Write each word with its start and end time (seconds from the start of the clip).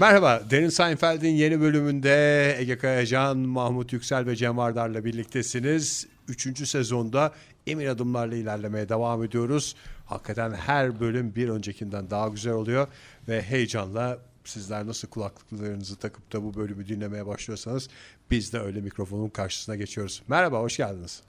Merhaba, 0.00 0.42
Derin 0.50 0.68
Seinfeld'in 0.68 1.34
yeni 1.34 1.60
bölümünde 1.60 2.56
Ege 2.58 2.78
Kayacan, 2.78 3.38
Mahmut 3.38 3.92
Yüksel 3.92 4.26
ve 4.26 4.36
Cem 4.36 4.56
Vardar'la 4.56 5.04
birliktesiniz. 5.04 6.06
Üçüncü 6.28 6.66
sezonda 6.66 7.32
emin 7.66 7.86
adımlarla 7.86 8.34
ilerlemeye 8.34 8.88
devam 8.88 9.24
ediyoruz. 9.24 9.76
Hakikaten 10.06 10.52
her 10.52 11.00
bölüm 11.00 11.34
bir 11.34 11.48
öncekinden 11.48 12.10
daha 12.10 12.28
güzel 12.28 12.52
oluyor 12.52 12.88
ve 13.28 13.42
heyecanla 13.42 14.18
sizler 14.44 14.86
nasıl 14.86 15.08
kulaklıklarınızı 15.08 15.96
takıp 15.96 16.32
da 16.32 16.44
bu 16.44 16.54
bölümü 16.54 16.88
dinlemeye 16.88 17.26
başlıyorsanız 17.26 17.88
biz 18.30 18.52
de 18.52 18.58
öyle 18.58 18.80
mikrofonun 18.80 19.28
karşısına 19.28 19.76
geçiyoruz. 19.76 20.22
Merhaba, 20.28 20.60
hoş 20.60 20.76
geldiniz. 20.76 21.22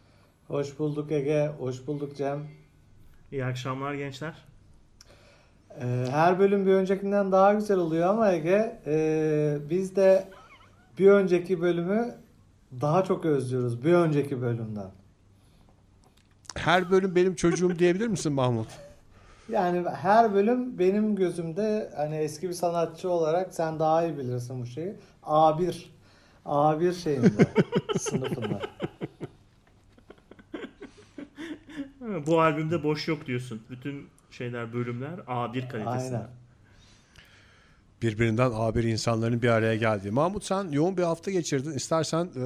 Hoş 0.47 0.79
bulduk 0.79 1.11
Ege, 1.11 1.51
hoş 1.59 1.87
bulduk 1.87 2.17
Cem. 2.17 2.47
İyi 3.31 3.45
akşamlar 3.45 3.93
gençler. 3.93 4.33
Ee, 5.81 6.05
her 6.11 6.39
bölüm 6.39 6.65
bir 6.65 6.71
öncekinden 6.71 7.31
daha 7.31 7.53
güzel 7.53 7.77
oluyor 7.77 8.09
ama 8.09 8.31
Ege 8.31 8.81
e, 8.85 9.57
biz 9.69 9.95
de 9.95 10.27
bir 10.99 11.07
önceki 11.07 11.61
bölümü 11.61 12.15
daha 12.81 13.03
çok 13.03 13.25
özlüyoruz 13.25 13.83
bir 13.83 13.93
önceki 13.93 14.41
bölümden. 14.41 14.91
Her 16.55 16.91
bölüm 16.91 17.15
benim 17.15 17.35
çocuğum 17.35 17.79
diyebilir 17.79 18.07
misin 18.07 18.33
Mahmut? 18.33 18.67
Yani 19.51 19.89
her 19.89 20.33
bölüm 20.33 20.79
benim 20.79 21.15
gözümde 21.15 21.93
hani 21.95 22.15
eski 22.15 22.49
bir 22.49 22.53
sanatçı 22.53 23.09
olarak 23.09 23.53
sen 23.53 23.79
daha 23.79 24.03
iyi 24.03 24.17
bilirsin 24.17 24.61
bu 24.61 24.65
şeyi. 24.65 24.93
A1 25.23 25.85
A1 26.45 26.93
şeyinde 26.93 27.47
sınıfında. 27.99 28.59
Bu 32.27 32.41
albümde 32.41 32.83
boş 32.83 33.07
yok 33.07 33.25
diyorsun. 33.25 33.61
Bütün 33.69 34.07
şeyler 34.31 34.73
bölümler 34.73 35.19
A1 35.27 35.67
kalitesinde. 35.69 36.17
Aynen. 36.17 36.40
Birbirinden 38.01 38.51
A1 38.51 38.87
insanların 38.87 39.41
bir 39.41 39.49
araya 39.49 39.75
geldiği. 39.75 40.11
Mahmut 40.11 40.43
sen 40.43 40.67
yoğun 40.71 40.97
bir 40.97 41.03
hafta 41.03 41.31
geçirdin. 41.31 41.71
İstersen 41.71 42.25
e, 42.25 42.39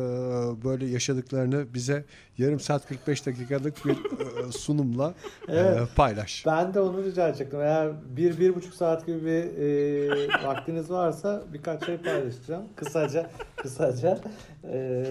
böyle 0.64 0.86
yaşadıklarını 0.86 1.74
bize 1.74 2.06
yarım 2.38 2.60
saat 2.60 2.88
45 2.88 3.26
dakikalık 3.26 3.86
bir 3.86 3.92
e, 3.92 4.52
sunumla 4.58 5.14
e, 5.48 5.56
Evet. 5.58 5.88
paylaş. 5.96 6.46
Ben 6.46 6.74
de 6.74 6.80
onu 6.80 7.04
rica 7.04 7.28
edecektim. 7.30 7.62
Eğer 7.62 7.92
bir, 8.18 8.40
bir 8.40 8.56
buçuk 8.56 8.74
saat 8.74 9.06
gibi 9.06 9.26
bir 9.26 9.58
e, 9.58 10.44
vaktiniz 10.48 10.90
varsa 10.90 11.44
birkaç 11.54 11.86
şey 11.86 11.98
paylaşacağım. 11.98 12.64
Kısaca, 12.76 13.30
kısaca. 13.56 14.20
E, 14.64 15.06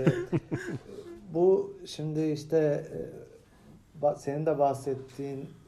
bu 1.34 1.77
şimdi 1.87 2.22
işte 2.22 2.84
e, 4.03 4.15
senin 4.19 4.47
de 4.47 4.59
bahsettiğin 4.59 5.41
e, 5.41 5.63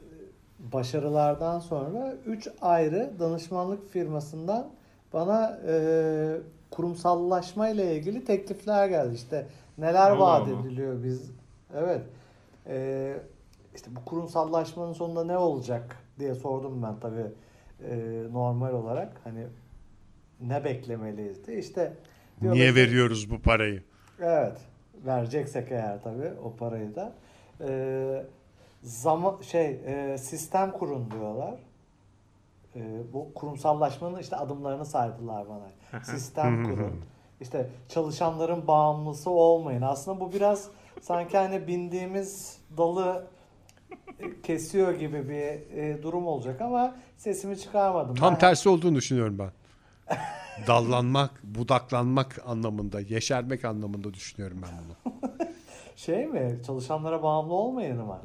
başarılardan 0.59 1.59
sonra 1.59 2.15
üç 2.27 2.49
ayrı 2.63 3.11
danışmanlık 3.19 3.89
firmasından 3.91 4.69
bana 5.13 5.59
e, 5.69 5.75
kurumsallaşma 6.71 7.69
ile 7.69 7.97
ilgili 7.97 8.25
teklifler 8.25 8.89
geldi. 8.89 9.15
İşte 9.15 9.47
neler 9.79 10.11
Allah 10.11 10.19
vaat 10.21 10.49
Allah. 10.49 10.61
ediliyor 10.61 11.05
biz. 11.05 11.31
Evet. 11.77 12.03
E, 12.67 13.17
işte 13.75 13.91
bu 13.97 14.05
kurumsallaşmanın 14.05 14.93
sonunda 14.93 15.25
ne 15.25 15.39
olacak 15.39 15.97
diye 16.19 16.35
sordum 16.35 16.83
ben 16.83 17.01
tabii 17.01 17.27
e, 17.91 18.23
normal 18.33 18.73
olarak. 18.73 19.13
Hani 19.25 19.47
ne 20.41 20.65
beklemeliyiz 20.65 21.47
diye. 21.47 21.59
İşte 21.59 21.93
Niye 22.43 22.69
ki- 22.69 22.75
veriyoruz 22.75 23.31
bu 23.31 23.43
parayı? 23.43 23.83
Evet. 24.21 24.59
Vereceksek 25.07 25.73
eğer 25.73 26.03
tabii 26.03 26.31
o 26.45 26.57
parayı 26.57 26.95
da. 26.95 27.13
Ee, 27.61 28.23
zaman 28.87 29.37
şey 29.43 29.67
e, 29.87 30.19
sistem 30.19 30.73
kurun 30.73 31.11
diyorlar. 31.11 31.55
Ee, 32.77 32.81
bu 33.13 33.35
kurumsallaşmanın 33.35 34.19
işte 34.19 34.37
adımlarını 34.37 34.85
saydılar 34.85 35.47
bana. 35.49 36.03
sistem 36.05 36.65
kurun. 36.65 37.01
İşte 37.41 37.71
çalışanların 37.89 38.67
bağımlısı 38.67 39.31
olmayın. 39.31 39.83
Aslında 39.83 40.21
bu 40.21 40.33
biraz 40.33 40.69
sanki 41.01 41.37
hani 41.39 41.67
bindiğimiz 41.67 42.59
dalı 42.77 43.27
e, 44.21 44.41
kesiyor 44.43 44.95
gibi 44.95 45.29
bir 45.29 45.77
e, 45.77 46.03
durum 46.03 46.27
olacak 46.27 46.61
ama 46.61 46.97
sesimi 47.17 47.59
çıkarmadım. 47.59 48.15
Tam 48.15 48.33
Ben- 48.33 48.39
tersi 48.39 48.69
olduğunu 48.69 48.97
düşünüyorum 48.97 49.39
ben. 49.39 49.51
Dallanmak, 50.67 51.31
budaklanmak 51.45 52.43
anlamında, 52.47 53.01
yeşermek 53.01 53.65
anlamında 53.65 54.15
düşünüyorum 54.15 54.63
ben 54.63 54.71
bunu. 54.85 55.15
Şey 55.97 56.27
mi? 56.27 56.59
Çalışanlara 56.67 57.23
bağımlı 57.23 57.55
olmayın 57.55 57.97
mı? 58.05 58.19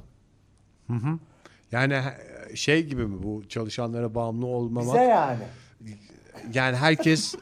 Yani 1.72 1.94
e, 1.94 2.56
şey 2.56 2.86
gibi 2.86 3.06
mi 3.06 3.24
bu 3.24 3.48
çalışanlara 3.50 4.16
bağımlı 4.16 4.46
olmamak? 4.46 4.94
Bize 4.96 5.04
yani. 5.04 5.44
yani 6.54 6.76
herkes 6.78 7.36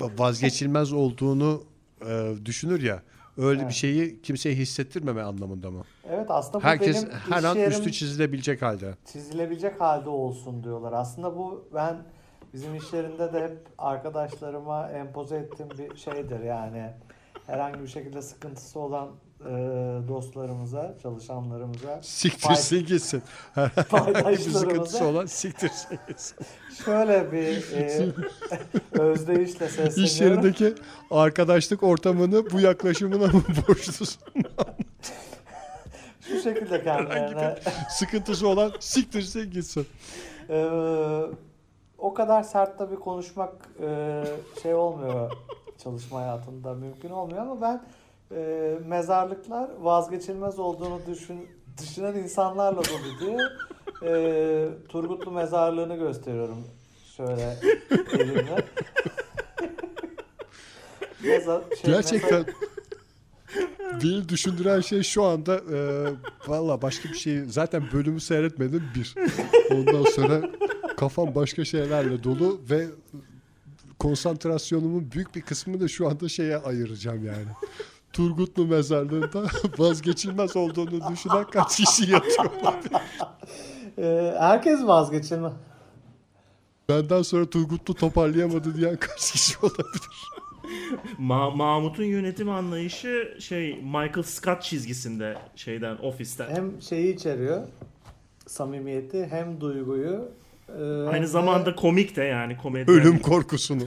vazgeçilmez 0.00 0.92
olduğunu 0.92 1.62
e, 2.08 2.32
düşünür 2.44 2.82
ya. 2.82 3.02
Öyle 3.38 3.60
Evet. 3.60 3.68
bir 3.70 3.74
şeyi 3.74 4.22
kimseye 4.22 4.54
hissettirmeme 4.54 5.22
anlamında 5.22 5.70
mı? 5.70 5.82
Evet 6.10 6.26
aslında 6.30 6.58
bu 6.58 6.68
Herkes 6.68 6.96
benim 7.06 7.14
her 7.30 7.44
an 7.44 7.58
üstü 7.58 7.92
çizilebilecek 7.92 8.62
halde. 8.62 8.94
çizilebilecek 9.12 9.80
halde 9.80 10.08
olsun 10.08 10.64
diyorlar. 10.64 10.92
Aslında 10.92 11.36
bu 11.36 11.68
ben 11.74 11.96
bizim 12.54 12.74
iş 12.74 12.92
yerinde 12.92 13.32
de 13.32 13.42
hep 13.42 13.58
arkadaşlarıma 13.78 14.90
empoze 14.90 15.36
ettiğim 15.36 15.70
bir 15.70 15.96
şeydir 15.96 16.40
yani. 16.40 16.90
Herhangi 17.46 17.82
bir 17.82 17.88
şekilde 17.88 18.22
sıkıntısı 18.22 18.80
olan 18.80 19.08
e, 19.40 19.44
dostlarımıza, 20.08 20.94
çalışanlarımıza, 21.02 22.02
Siktirsin 22.02 22.86
gitsin. 22.86 23.22
Herhangi 23.54 24.46
bir 24.46 24.50
sıkıntısı 24.50 25.04
olan 25.04 25.26
siktirsin 25.26 25.98
gitsin. 26.08 26.36
şöyle 26.84 27.32
bir 27.32 27.72
e, 27.72 28.06
özdeyişle 29.00 29.66
İş 29.66 29.72
sesleniyorum. 29.72 30.44
yerindeki 30.44 30.74
arkadaşlık 31.10 31.82
ortamını 31.82 32.50
bu 32.50 32.60
yaklaşımına 32.60 33.26
mı 33.26 33.42
borçlusun? 33.68 34.22
Şu 36.20 36.40
şekilde 36.40 36.84
kendilerine 36.84 37.54
Sıkıntısı 37.90 38.48
olan 38.48 38.72
siktirsin 38.80 39.50
gitsin. 39.50 39.86
Ee, 40.50 40.66
o 41.98 42.14
kadar 42.14 42.42
sert 42.42 42.78
tabii 42.78 42.96
konuşmak 42.96 43.52
e, 43.82 44.22
şey 44.62 44.74
olmuyor 44.74 45.30
çalışma 45.78 46.20
hayatında 46.20 46.74
mümkün 46.74 47.10
olmuyor 47.10 47.42
ama 47.42 47.60
ben 47.60 47.82
e, 48.36 48.78
mezarlıklar 48.86 49.70
vazgeçilmez 49.80 50.58
olduğunu 50.58 51.00
düşün, 51.06 51.48
düşünen 51.82 52.14
insanlarla 52.14 52.82
dolu 52.84 53.20
diye 53.20 53.38
e, 54.02 54.68
Turgutlu 54.88 55.30
mezarlığını 55.30 55.96
gösteriyorum 55.96 56.64
şöyle 57.16 57.56
elimle. 58.12 58.64
Mezar, 61.24 61.62
şey, 61.82 61.94
Gerçekten 61.94 62.44
beni 64.02 64.28
düşündüren 64.28 64.80
şey 64.80 65.02
şu 65.02 65.22
anda 65.22 65.56
e, 65.56 65.78
valla 66.46 66.82
başka 66.82 67.08
bir 67.08 67.14
şey 67.18 67.44
zaten 67.44 67.82
bölümü 67.92 68.20
seyretmedim 68.20 68.82
bir. 68.94 69.14
Ondan 69.70 70.04
sonra 70.04 70.50
kafam 70.96 71.34
başka 71.34 71.64
şeylerle 71.64 72.24
dolu 72.24 72.60
ve 72.70 72.86
konsantrasyonumun 74.04 75.10
büyük 75.12 75.34
bir 75.34 75.40
kısmını 75.40 75.80
da 75.80 75.88
şu 75.88 76.08
anda 76.08 76.28
şeye 76.28 76.56
ayıracağım 76.56 77.26
yani. 77.26 77.46
Turgutlu 78.12 78.66
mezarlığında 78.66 79.46
vazgeçilmez 79.78 80.56
olduğunu 80.56 81.12
düşünen 81.12 81.44
kaç 81.50 81.76
kişi 81.76 82.10
yatıyor 82.10 82.50
olabilir? 82.62 82.92
E, 83.98 84.34
herkes 84.38 84.82
vazgeçilmez. 84.82 85.52
Benden 86.88 87.22
sonra 87.22 87.50
Turgutlu 87.50 87.94
toparlayamadı 87.94 88.76
diyen 88.76 88.96
kaç 88.96 89.32
kişi 89.32 89.58
olabilir? 89.62 90.30
Ma- 91.18 91.56
Mahmut'un 91.56 92.04
yönetim 92.04 92.50
anlayışı 92.50 93.36
şey 93.40 93.82
Michael 93.82 94.22
Scott 94.22 94.62
çizgisinde 94.62 95.38
şeyden 95.56 95.96
ofisten. 95.96 96.50
Hem 96.50 96.82
şeyi 96.82 97.14
içeriyor 97.14 97.62
samimiyeti 98.46 99.26
hem 99.26 99.60
duyguyu 99.60 100.28
e, 100.68 100.72
hem 100.72 101.08
Aynı 101.08 101.28
zamanda 101.28 101.74
komik 101.74 102.16
de 102.16 102.22
yani 102.22 102.56
komedi. 102.56 102.90
Ölüm 102.90 103.18
korkusunu. 103.18 103.82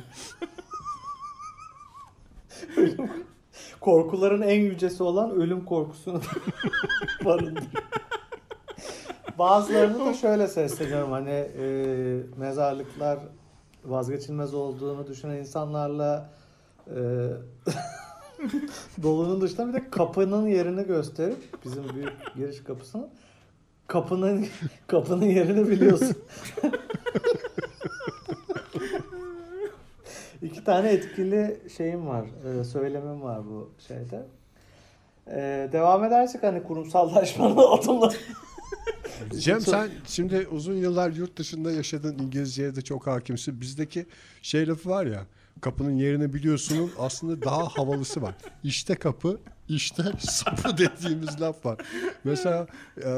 korkuların 3.81 4.41
en 4.41 4.61
yücesi 4.61 5.03
olan 5.03 5.31
ölüm 5.31 5.65
korkusunu 5.65 6.21
barındırıyor. 7.25 7.83
Bazılarını 9.39 10.05
da 10.05 10.13
şöyle 10.13 10.47
sesleniyorum 10.47 11.11
hani 11.11 11.29
e, 11.29 11.65
mezarlıklar 12.37 13.19
vazgeçilmez 13.85 14.53
olduğunu 14.53 15.07
düşünen 15.07 15.35
insanlarla 15.35 16.29
e, 16.87 16.95
dolunun 19.03 19.41
dışında 19.41 19.67
bir 19.67 19.73
de 19.73 19.89
kapının 19.89 20.47
yerini 20.47 20.83
gösterip 20.83 21.37
bizim 21.65 21.83
büyük 21.95 22.35
giriş 22.35 22.63
kapısının 22.63 23.09
kapının 23.87 24.47
kapının 24.87 25.25
yerini 25.25 25.69
biliyorsun. 25.69 26.15
iki 30.41 30.63
tane 30.63 30.89
etkili 30.89 31.59
şeyim 31.77 32.07
var. 32.07 32.25
e, 32.25 32.63
söylemim 32.63 33.21
var 33.21 33.45
bu 33.45 33.71
şeyde. 33.87 34.25
E, 35.27 35.69
devam 35.71 36.03
edersek 36.03 36.43
hani 36.43 36.63
kurumsallaşmanın 36.63 37.57
adımları. 37.71 38.15
Cem 39.39 39.61
sen 39.61 39.89
şimdi 40.07 40.47
uzun 40.51 40.73
yıllar 40.73 41.11
yurt 41.11 41.37
dışında 41.37 41.71
yaşadın 41.71 42.19
İngilizceye 42.19 42.75
de 42.75 42.81
çok 42.81 43.07
hakimsin. 43.07 43.61
Bizdeki 43.61 44.05
şey 44.41 44.67
lafı 44.67 44.89
var 44.89 45.05
ya 45.05 45.25
kapının 45.61 45.95
yerini 45.95 46.33
biliyorsunun 46.33 46.91
aslında 46.99 47.41
daha 47.41 47.67
havalısı 47.67 48.21
var. 48.21 48.35
İşte 48.63 48.95
kapı 48.95 49.39
işte 49.69 50.03
sapı 50.19 50.77
dediğimiz 50.77 51.41
laf 51.41 51.65
var. 51.65 51.77
Mesela 52.23 52.67
e, 53.03 53.09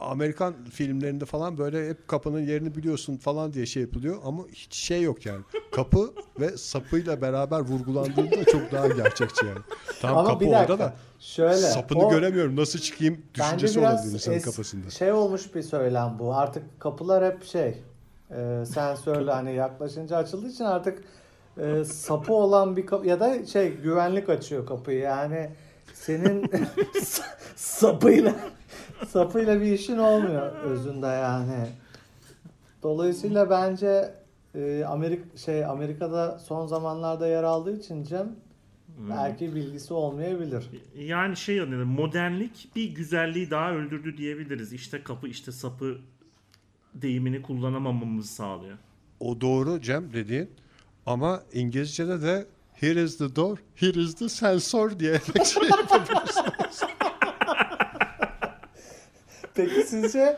Amerikan 0.00 0.54
filmlerinde 0.72 1.24
falan 1.24 1.58
böyle 1.58 1.88
hep 1.88 2.08
kapının 2.08 2.40
yerini 2.40 2.74
biliyorsun 2.74 3.16
falan 3.16 3.52
diye 3.52 3.66
şey 3.66 3.82
yapılıyor 3.82 4.16
ama 4.24 4.42
hiç 4.52 4.74
şey 4.74 5.02
yok 5.02 5.26
yani. 5.26 5.40
Kapı 5.72 6.14
ve 6.40 6.56
sapıyla 6.56 7.20
beraber 7.22 7.60
vurgulandığında 7.60 8.44
çok 8.44 8.72
daha 8.72 8.88
gerçekçi 8.88 9.46
yani. 9.46 9.58
Tam 10.00 10.16
Ama 10.18 10.28
kapı 10.28 10.44
bir 10.44 10.50
dakika. 10.50 10.72
orada 10.72 10.84
da 10.84 10.94
Şöyle. 11.20 11.56
sapını 11.56 12.06
o- 12.06 12.10
göremiyorum 12.10 12.56
nasıl 12.56 12.78
çıkayım 12.78 13.22
düşüncesi 13.34 13.80
olabilir 13.80 14.12
insanın 14.14 14.36
es- 14.36 14.42
kafasında. 14.42 14.90
şey 14.90 15.12
olmuş 15.12 15.54
bir 15.54 15.62
söylem 15.62 16.16
bu. 16.18 16.34
Artık 16.34 16.80
kapılar 16.80 17.24
hep 17.34 17.44
şey 17.44 17.82
e, 18.30 18.64
sensörle 18.66 19.32
hani 19.32 19.54
yaklaşınca 19.54 20.16
açıldığı 20.16 20.48
için 20.48 20.64
artık 20.64 21.04
e, 21.60 21.84
sapı 21.84 22.32
olan 22.32 22.76
bir 22.76 22.86
kapı 22.86 23.06
ya 23.06 23.20
da 23.20 23.46
şey 23.46 23.72
güvenlik 23.76 24.28
açıyor 24.28 24.66
kapıyı. 24.66 24.98
Yani 24.98 25.50
senin 25.96 26.42
sa- 26.94 27.36
sapıyla 27.56 28.34
sapıyla 29.08 29.60
bir 29.60 29.72
işin 29.72 29.98
olmuyor 29.98 30.52
özünde 30.56 31.06
yani. 31.06 31.66
Dolayısıyla 32.82 33.50
bence 33.50 34.14
e, 34.54 34.84
Amerika 34.84 35.38
şey 35.38 35.64
Amerika'da 35.64 36.38
son 36.38 36.66
zamanlarda 36.66 37.26
yer 37.26 37.42
aldığı 37.42 37.78
için 37.78 38.04
Cem 38.04 38.36
belki 39.10 39.54
bilgisi 39.54 39.94
olmayabilir. 39.94 40.70
Yani 40.98 41.36
şey 41.36 41.56
yani 41.56 41.74
modernlik 41.76 42.68
bir 42.76 42.94
güzelliği 42.94 43.50
daha 43.50 43.72
öldürdü 43.72 44.16
diyebiliriz. 44.16 44.72
İşte 44.72 45.02
kapı 45.02 45.28
işte 45.28 45.52
sapı 45.52 45.98
deyimini 46.94 47.42
kullanamamamızı 47.42 48.28
sağlıyor. 48.34 48.78
O 49.20 49.40
doğru 49.40 49.80
Cem 49.80 50.12
dediğin 50.12 50.50
ama 51.06 51.42
İngilizce'de 51.52 52.22
de 52.22 52.46
here 52.80 53.02
is 53.02 53.16
the 53.16 53.36
door, 53.36 53.58
here 53.74 54.00
is 54.00 54.14
the 54.14 54.28
sensor 54.28 54.98
diye 54.98 55.20
şey 55.44 55.68
yapabiliriz. 55.68 56.36
Peki 59.54 59.82
sizce 59.82 60.36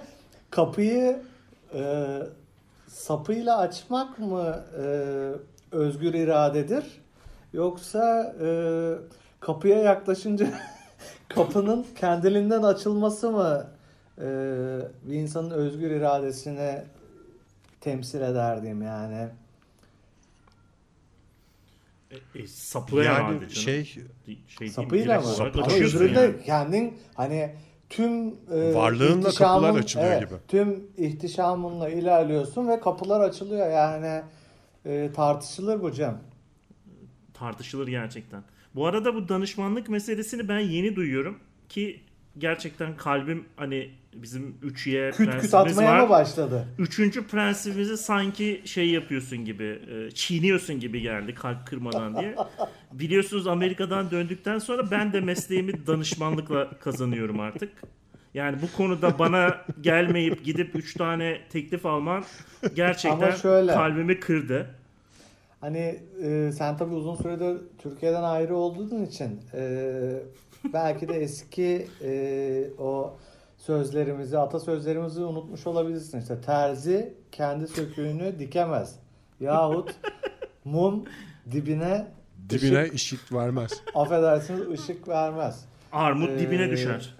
kapıyı 0.50 1.22
e, 1.74 1.82
sapıyla 2.88 3.58
açmak 3.58 4.18
mı 4.18 4.64
e, 4.82 4.86
özgür 5.72 6.14
iradedir? 6.14 6.84
Yoksa 7.52 8.34
e, 8.42 8.48
kapıya 9.40 9.78
yaklaşınca 9.78 10.46
kapının 11.28 11.86
kendiliğinden 11.96 12.62
açılması 12.62 13.30
mı 13.30 13.66
e, 14.18 14.24
bir 15.02 15.14
insanın 15.14 15.50
özgür 15.50 15.90
iradesini 15.90 16.82
temsil 17.80 18.20
eder 18.20 18.62
diyeyim 18.62 18.82
yani? 18.82 19.28
E, 22.10 22.38
e, 22.38 22.46
sapı 22.46 23.02
herhalde 23.02 23.32
yani 23.32 23.38
canım. 23.38 23.50
şey 23.50 23.84
şey 24.58 24.68
Sapıyla 24.68 25.20
mı? 25.20 25.26
Sapı 25.26 25.62
Ama 25.62 25.72
öbüründe 25.72 26.20
yani. 26.20 26.42
kendin 26.44 26.98
hani 27.14 27.54
tüm 27.88 28.28
e, 28.28 28.74
Varlığınla 28.74 29.30
kapılar 29.30 29.78
açılıyor 29.78 30.20
gibi. 30.20 30.34
Tüm 30.48 30.86
ihtişamınla 30.96 31.88
ilerliyorsun 31.88 32.68
ve 32.68 32.80
kapılar 32.80 33.20
açılıyor 33.20 33.70
yani 33.70 34.22
e, 34.86 35.10
tartışılır 35.12 35.82
bu 35.82 35.92
Cem. 35.92 36.20
tartışılır 37.34 37.88
gerçekten. 37.88 38.42
Bu 38.74 38.86
arada 38.86 39.14
bu 39.14 39.28
danışmanlık 39.28 39.88
meselesini 39.88 40.48
ben 40.48 40.58
yeni 40.58 40.96
duyuyorum 40.96 41.38
ki 41.68 42.00
gerçekten 42.38 42.96
kalbim 42.96 43.44
hani 43.56 43.90
bizim 44.14 44.56
3Y 44.62 45.12
Küt 45.12 45.40
küt 45.40 45.54
atmaya 45.54 45.92
var. 45.92 46.00
mı 46.00 46.08
başladı? 46.08 46.64
Üçüncü 46.78 47.26
prensibimizi 47.26 47.96
sanki 47.96 48.62
şey 48.64 48.90
yapıyorsun 48.90 49.44
gibi, 49.44 49.82
e, 49.90 50.10
çiğniyorsun 50.10 50.80
gibi 50.80 51.00
geldi 51.00 51.34
kalp 51.34 51.66
kırmadan 51.66 52.16
diye. 52.16 52.34
Biliyorsunuz 52.92 53.46
Amerika'dan 53.46 54.10
döndükten 54.10 54.58
sonra 54.58 54.90
ben 54.90 55.12
de 55.12 55.20
mesleğimi 55.20 55.86
danışmanlıkla 55.86 56.70
kazanıyorum 56.80 57.40
artık. 57.40 57.72
Yani 58.34 58.56
bu 58.62 58.76
konuda 58.76 59.18
bana 59.18 59.56
gelmeyip 59.80 60.44
gidip 60.44 60.76
üç 60.76 60.94
tane 60.94 61.40
teklif 61.50 61.86
alman 61.86 62.24
gerçekten 62.74 63.30
şöyle. 63.30 63.72
kalbimi 63.72 64.20
kırdı. 64.20 64.74
Hani 65.60 66.00
e, 66.22 66.52
sen 66.52 66.76
tabii 66.76 66.94
uzun 66.94 67.16
süredir 67.16 67.58
Türkiye'den 67.78 68.22
ayrı 68.22 68.56
olduğun 68.56 69.04
için 69.04 69.40
e, 69.54 69.62
belki 70.72 71.08
de 71.08 71.14
eski 71.14 71.88
e, 72.02 72.70
o 72.78 73.16
sözlerimizi, 73.56 74.38
atasözlerimizi 74.38 75.24
unutmuş 75.24 75.66
olabilirsin. 75.66 76.20
İşte 76.20 76.40
terzi 76.40 77.14
kendi 77.32 77.68
söküğünü 77.68 78.38
dikemez. 78.38 78.96
Yahut 79.40 79.94
mum 80.64 81.04
dibine 81.50 82.06
dibine 82.48 82.82
ışık, 82.82 82.94
ışık 82.94 83.32
vermez. 83.32 83.72
affedersiniz 83.94 84.68
ışık 84.68 85.08
vermez. 85.08 85.64
Armut 85.92 86.30
Ee, 86.30 86.38
dibine 86.38 86.70
düşer. 86.70 87.14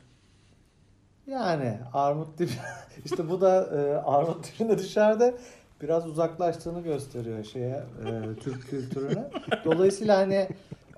Yani 1.26 1.78
armut 1.94 2.38
dibi 2.38 2.50
işte 3.04 3.28
bu 3.28 3.40
da 3.40 3.64
e, 3.76 3.96
armut 4.10 4.46
dibine 4.58 4.78
düşer 4.78 5.20
de 5.20 5.34
biraz 5.82 6.06
uzaklaştığını 6.06 6.80
gösteriyor 6.80 7.44
şeye 7.44 7.82
e, 8.06 8.40
Türk 8.40 8.68
kültürüne. 8.68 9.30
Dolayısıyla 9.64 10.18
hani 10.18 10.48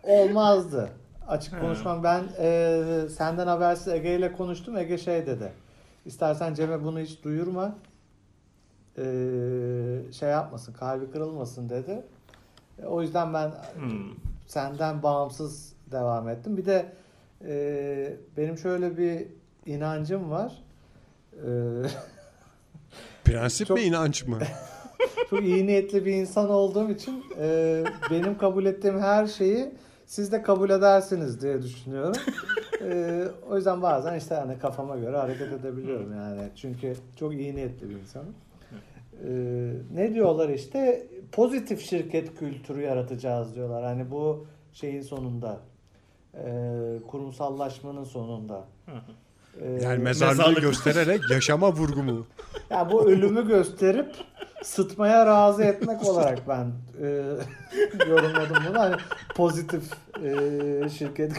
olmazdı. 0.03 0.91
Açık 1.31 1.53
Ha. 1.55 1.61
konuşmam 1.61 2.03
ben 2.05 2.25
e, 2.39 2.83
senden 3.17 3.47
habersiz 3.47 3.89
Ege 3.89 4.15
ile 4.17 4.33
konuştum. 4.33 4.77
Ege 4.77 4.99
şey 4.99 5.27
dedi. 5.27 5.53
İstersen 6.07 6.55
Cem'e 6.55 6.85
bunu 6.85 7.01
hiç 7.01 7.25
duyurma. 7.25 7.75
E, 8.99 9.03
şey 10.13 10.29
yapmasın, 10.29 10.73
kalbi 10.73 11.11
kırılmasın 11.11 11.69
dedi. 11.69 12.03
E, 12.83 12.87
o 12.87 13.03
yüzden 13.03 13.35
ben 13.35 13.49
Hmm. 13.75 14.11
senden 14.47 15.03
bağımsız 15.03 15.73
devam 15.93 16.29
ettim. 16.29 16.57
Bir 16.57 16.67
de 16.67 16.93
e, 17.47 18.13
benim 18.37 18.59
şöyle 18.59 18.97
bir 18.99 19.27
inancım 19.67 20.31
var. 20.31 20.53
E, 21.35 21.49
Prensip 23.25 23.67
Çok- 23.69 23.77
mi 23.79 23.83
inanç 23.85 24.27
mı? 24.27 24.39
çok 25.31 25.43
iyi 25.43 25.67
niyetli 25.67 26.05
bir 26.07 26.13
insan 26.13 26.51
olduğum 26.51 26.91
için 26.91 27.25
e, 27.41 27.85
benim 28.11 28.39
kabul 28.39 28.67
ettiğim 28.67 29.01
her 29.01 29.27
şeyi 29.27 29.71
siz 30.11 30.33
de 30.33 30.43
kabul 30.43 30.71
edersiniz 30.71 31.43
diye 31.43 31.63
düşünüyorum. 31.63 32.13
E, 32.85 33.25
o 33.51 33.57
yüzden 33.57 33.83
bazen 33.83 34.19
işte 34.19 34.35
hani 34.35 34.59
kafama 34.59 34.97
göre 34.97 35.17
hareket 35.17 35.53
edebiliyorum 35.53 36.15
yani. 36.17 36.41
Çünkü 36.57 36.97
çok 37.17 37.33
iyi 37.33 37.57
niyetli 37.57 37.91
bir 37.91 37.95
insanım. 37.95 38.35
E, 39.27 39.31
ne 39.95 40.15
diyorlar 40.15 40.49
işte 40.49 41.07
pozitif 41.33 41.81
şirket 41.81 42.39
kültürü 42.39 42.81
yaratacağız 42.83 43.55
diyorlar. 43.55 43.85
Hani 43.85 44.11
bu 44.11 44.47
şeyin 44.73 45.03
sonunda. 45.03 45.61
E, 46.35 46.45
kurumsallaşmanın 47.09 48.05
sonunda. 48.05 48.65
E, 49.61 49.71
Yani 49.71 49.99
mezarlığı 50.03 50.37
Mezarlık. 50.39 50.63
göstererek 50.63 51.31
yaşama 51.31 51.73
vurgu 51.73 52.03
mu? 52.03 52.27
Ya 52.71 52.91
bu 52.93 53.11
ölümü 53.11 53.49
gösterip 53.49 54.15
sıtmaya 54.63 55.27
razı 55.27 55.63
etmek 55.65 56.09
olarak 56.09 56.49
ben 56.49 56.73
e, 57.03 57.07
yorumladım 58.09 58.57
bunu. 58.69 58.79
Hani 58.81 58.97
pozitif 59.35 59.93
e, 60.25 60.89
şirket. 60.89 61.33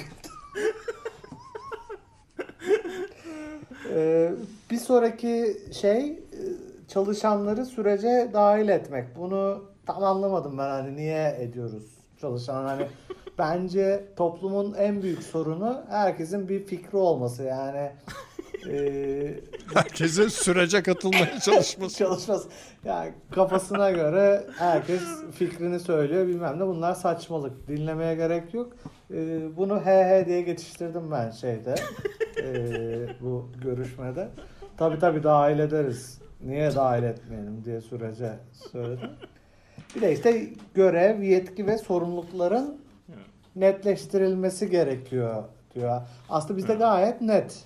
E, 3.96 4.32
bir 4.72 4.78
sonraki 4.78 5.58
şey 5.82 6.10
e, 6.10 6.42
çalışanları 6.88 7.66
sürece 7.66 8.30
dahil 8.34 8.70
etmek. 8.70 9.16
Bunu 9.16 9.64
tam 9.86 10.04
anlamadım 10.04 10.58
ben 10.58 10.70
hani 10.70 10.96
niye 10.96 11.36
ediyoruz 11.40 11.84
çalışan 12.22 12.66
hani 12.66 12.88
bence 13.38 14.06
toplumun 14.16 14.74
en 14.74 15.02
büyük 15.02 15.24
sorunu 15.24 15.82
herkesin 15.90 16.50
bir 16.50 16.66
fikri 16.66 16.98
olması 16.98 17.44
yani 17.44 17.92
e, 18.70 19.40
Herkesin 19.74 20.28
sürece 20.28 20.84
katılmaya 20.84 21.40
çalışması. 21.46 21.98
çalışmaz. 21.98 22.48
Yani 22.86 23.14
kafasına 23.32 23.92
göre 23.92 24.44
herkes 24.58 25.02
fikrini 25.36 25.80
söylüyor 25.80 26.28
bilmem 26.28 26.60
ne. 26.60 26.68
Bunlar 26.68 26.94
saçmalık. 26.94 27.68
Dinlemeye 27.68 28.16
gerek 28.16 28.54
yok. 28.54 28.74
Ee, 29.14 29.40
bunu 29.58 29.86
he 29.86 30.04
he 30.06 30.26
diye 30.26 30.42
geçiştirdim 30.42 31.12
ben 31.12 31.32
şeyde. 31.32 31.76
ee, 32.44 33.22
bu 33.22 33.50
görüşmede. 33.64 34.28
Tabi 34.78 35.00
tabi 35.00 35.24
dahil 35.24 35.60
ederiz. 35.60 36.22
Niye 36.44 36.76
dahil 36.76 37.04
etmeyelim 37.04 37.64
diye 37.66 37.82
sürece 37.82 38.32
söyledim. 38.72 39.10
Bir 39.96 40.02
de 40.02 40.14
işte 40.14 40.48
görev, 40.74 41.22
yetki 41.22 41.68
ve 41.68 41.78
sorumlulukların 41.78 42.78
netleştirilmesi 43.56 44.70
gerekiyor 44.70 45.44
diyor. 45.76 46.02
Aslında 46.30 46.58
bizde 46.58 46.74
gayet 46.76 47.22
net. 47.22 47.64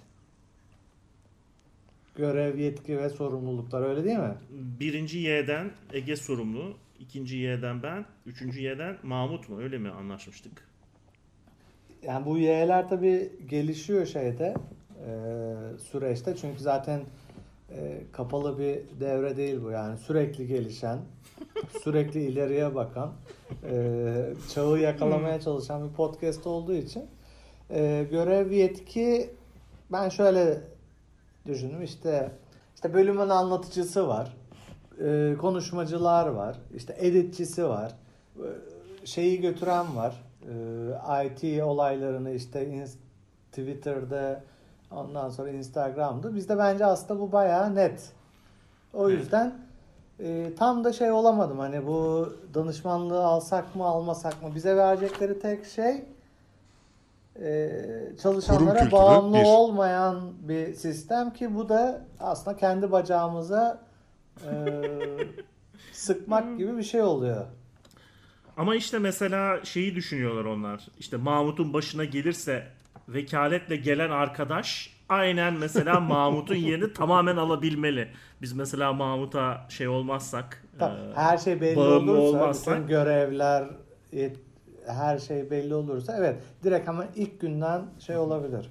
Görev, 2.15 2.57
yetki 2.57 2.97
ve 2.97 3.09
sorumluluklar 3.09 3.89
öyle 3.89 4.03
değil 4.03 4.17
mi? 4.17 4.35
Birinci 4.51 5.17
Y'den 5.17 5.71
Ege 5.93 6.15
sorumlu. 6.15 6.73
ikinci 6.99 7.37
Y'den 7.37 7.83
ben, 7.83 8.05
üçüncü 8.25 8.61
Y'den 8.61 8.97
Mahmut 9.03 9.49
mu? 9.49 9.61
Öyle 9.61 9.77
mi 9.77 9.89
anlaşmıştık? 9.89 10.67
Yani 12.03 12.25
bu 12.25 12.37
Y'ler 12.37 12.89
tabii 12.89 13.31
gelişiyor 13.49 14.05
şeyde 14.05 14.53
e, 15.07 15.11
süreçte 15.91 16.35
çünkü 16.35 16.59
zaten 16.59 17.01
e, 17.71 18.01
kapalı 18.11 18.59
bir 18.59 18.99
devre 18.99 19.37
değil 19.37 19.61
bu 19.63 19.71
yani 19.71 19.97
sürekli 19.97 20.47
gelişen, 20.47 20.99
sürekli 21.83 22.23
ileriye 22.23 22.75
bakan, 22.75 23.13
e, 23.63 24.33
çağı 24.53 24.79
yakalamaya 24.79 25.39
çalışan 25.41 25.89
bir 25.89 25.93
podcast 25.93 26.47
olduğu 26.47 26.73
için 26.73 27.05
e, 27.69 28.07
görev 28.11 28.51
yetki 28.51 29.29
ben 29.91 30.09
şöyle 30.09 30.61
düşündüm. 31.45 31.81
İşte 31.81 32.31
işte 32.75 32.93
bölümün 32.93 33.29
anlatıcısı 33.29 34.07
var, 34.07 34.33
e, 34.99 35.35
konuşmacılar 35.37 36.27
var, 36.27 36.57
işte 36.75 36.95
editçisi 36.99 37.65
var, 37.65 37.91
e, 38.37 39.05
şeyi 39.05 39.41
götüren 39.41 39.95
var, 39.95 40.23
e, 41.11 41.25
IT 41.25 41.63
olaylarını 41.63 42.31
işte 42.31 42.85
Twitter'da 43.51 44.43
ondan 44.91 45.29
sonra 45.29 45.49
Instagram'da. 45.49 46.35
Bizde 46.35 46.57
bence 46.57 46.85
aslında 46.85 47.19
bu 47.19 47.31
bayağı 47.31 47.75
net. 47.75 48.11
O 48.93 49.09
yüzden 49.09 49.53
e, 50.19 50.49
tam 50.57 50.83
da 50.83 50.93
şey 50.93 51.11
olamadım. 51.11 51.59
Hani 51.59 51.87
bu 51.87 52.29
danışmanlığı 52.53 53.23
alsak 53.23 53.75
mı 53.75 53.83
almasak 53.85 54.43
mı? 54.43 54.49
Bize 54.55 54.75
verecekleri 54.75 55.39
tek 55.39 55.65
şey 55.65 56.05
e, 57.35 57.69
Kurum 57.71 58.17
çalışanlara 58.17 58.73
kültürü, 58.79 58.91
bağımlı 58.91 59.37
bir. 59.37 59.45
olmayan 59.45 60.33
bir 60.39 60.73
sistem 60.73 61.33
ki 61.33 61.55
bu 61.55 61.69
da 61.69 62.05
aslında 62.19 62.57
kendi 62.57 62.91
bacağımıza 62.91 63.81
e, 64.45 64.51
sıkmak 65.91 66.57
gibi 66.57 66.77
bir 66.77 66.83
şey 66.83 67.01
oluyor. 67.01 67.45
Ama 68.57 68.75
işte 68.75 68.99
mesela 68.99 69.65
şeyi 69.65 69.95
düşünüyorlar 69.95 70.45
onlar. 70.45 70.81
İşte 70.99 71.17
Mahmut'un 71.17 71.73
başına 71.73 72.05
gelirse 72.05 72.63
vekaletle 73.09 73.75
gelen 73.75 74.09
arkadaş 74.09 74.95
aynen 75.09 75.53
mesela 75.53 75.99
Mahmut'un 75.99 76.55
yerini 76.55 76.93
tamamen 76.93 77.37
alabilmeli. 77.37 78.07
Biz 78.41 78.53
mesela 78.53 78.93
Mahmut'a 78.93 79.65
şey 79.69 79.87
olmazsak 79.87 80.63
Tabii, 80.79 80.93
e, 81.11 81.15
her 81.15 81.37
şey 81.37 81.61
belli 81.61 81.75
bağımlı 81.75 82.11
olursa, 82.11 82.37
olmazsak- 82.37 82.75
bütün 82.77 82.87
görevler, 82.87 83.65
her 84.87 85.19
şey 85.19 85.51
belli 85.51 85.75
olursa 85.75 86.17
evet 86.17 86.43
direkt 86.63 86.87
hemen 86.87 87.07
ilk 87.15 87.39
günden 87.41 87.85
şey 87.99 88.17
olabilir. 88.17 88.69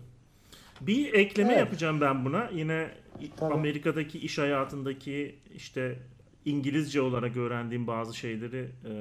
Bir 0.81 1.15
ekleme 1.15 1.49
Evet. 1.53 1.61
yapacağım 1.61 2.01
ben 2.01 2.25
buna. 2.25 2.51
Yine 2.55 2.89
Tabii. 3.37 3.55
Amerika'daki 3.55 4.19
iş 4.19 4.39
hayatındaki 4.39 5.39
işte 5.55 5.99
İngilizce 6.45 7.01
olarak 7.01 7.37
öğrendiğim 7.37 7.87
bazı 7.87 8.17
şeyleri 8.17 8.69
e, 8.85 8.93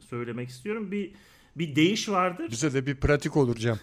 söylemek 0.00 0.48
istiyorum. 0.48 0.90
Bir 0.90 1.12
bir 1.56 1.76
deyiş 1.76 2.08
vardır. 2.08 2.50
Bize 2.50 2.74
de 2.74 2.86
bir 2.86 2.96
pratik 2.96 3.36
olur 3.36 3.56
Cem. 3.56 3.80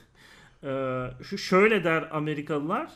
Ee, 0.63 1.07
şu 1.23 1.37
şöyle 1.37 1.83
der 1.83 2.07
Amerikalılar. 2.11 2.91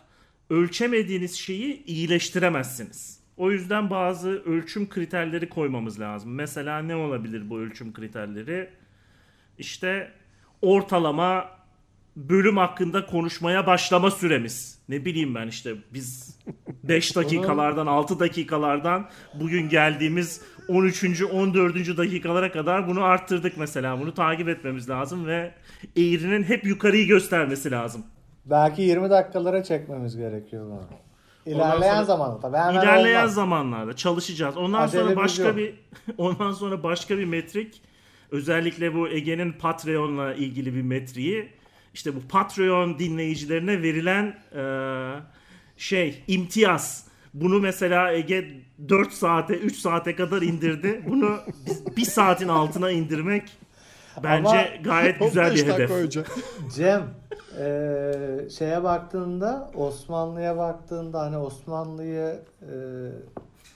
Ölçemediğiniz 0.49 1.35
şeyi 1.35 1.83
iyileştiremezsiniz. 1.85 3.19
O 3.37 3.51
yüzden 3.51 3.89
bazı 3.89 4.29
ölçüm 4.29 4.89
kriterleri 4.89 5.49
koymamız 5.49 5.99
lazım. 5.99 6.35
Mesela 6.35 6.79
ne 6.79 6.95
olabilir 6.95 7.49
bu 7.49 7.59
ölçüm 7.59 7.93
kriterleri? 7.93 8.69
İşte 9.57 10.11
ortalama 10.61 11.45
bölüm 12.15 12.57
hakkında 12.57 13.05
konuşmaya 13.05 13.67
başlama 13.67 14.11
süremiz. 14.11 14.79
Ne 14.89 15.05
bileyim 15.05 15.35
ben 15.35 15.47
işte 15.47 15.73
biz 15.93 16.39
5 16.83 17.15
dakikalardan 17.15 17.87
6 17.87 18.19
dakikalardan 18.19 19.09
bugün 19.39 19.69
geldiğimiz 19.69 20.41
13. 20.67 21.21
14. 21.23 21.97
dakikalara 21.97 22.51
kadar 22.51 22.87
bunu 22.87 23.03
arttırdık 23.03 23.57
mesela. 23.57 23.99
Bunu 24.01 24.13
takip 24.13 24.49
etmemiz 24.49 24.89
lazım 24.89 25.25
ve 25.27 25.51
eğrinin 25.97 26.43
hep 26.43 26.63
yukarıyı 26.65 27.07
göstermesi 27.07 27.71
lazım. 27.71 28.03
Belki 28.45 28.81
20 28.81 29.09
dakikalara 29.09 29.63
çekmemiz 29.63 30.17
gerekiyor 30.17 30.65
bunu. 30.65 30.81
İlerleyen 31.45 31.93
sonra- 31.93 32.03
zamanda 32.05 32.39
tabii 32.39 32.57
hemen 32.57 32.73
İlerleyen 32.81 33.19
olmaz. 33.19 33.33
zamanlarda 33.33 33.95
çalışacağız. 33.95 34.57
Ondan 34.57 34.81
Acelemiz 34.81 35.13
sonra 35.13 35.23
başka 35.23 35.43
yok. 35.43 35.57
bir 35.57 35.73
ondan 36.17 36.51
sonra 36.51 36.83
başka 36.83 37.17
bir 37.17 37.25
metrik 37.25 37.81
özellikle 38.31 38.93
bu 38.93 39.07
Ege'nin 39.09 39.51
Patreon'la 39.51 40.33
ilgili 40.33 40.75
bir 40.75 40.81
metriği 40.81 41.49
işte 41.93 42.15
bu 42.15 42.19
Patreon 42.29 42.99
dinleyicilerine 42.99 43.81
verilen 43.81 44.35
eee, 44.55 45.19
şey 45.77 46.23
imtiyaz. 46.27 47.07
Bunu 47.33 47.59
mesela 47.59 48.11
Ege 48.13 48.47
4 48.89 49.11
saate 49.13 49.53
3 49.53 49.75
saate 49.77 50.15
kadar 50.15 50.41
indirdi. 50.41 51.01
Bunu 51.09 51.37
biz 51.65 51.97
1 51.97 52.01
saatin 52.05 52.47
altına 52.47 52.91
indirmek 52.91 53.57
bence 54.23 54.49
Ama 54.49 54.63
gayet 54.83 55.19
güzel 55.21 55.49
15 55.51 55.65
bir 55.65 55.71
hedef. 55.73 55.91
önce. 55.91 56.23
Cem 56.75 57.03
eee, 57.59 58.47
şeye 58.57 58.83
baktığında 58.83 59.71
Osmanlı'ya 59.75 60.57
baktığında 60.57 61.19
hani 61.21 61.37
Osmanlı'yı 61.37 62.39
eee, 62.61 62.67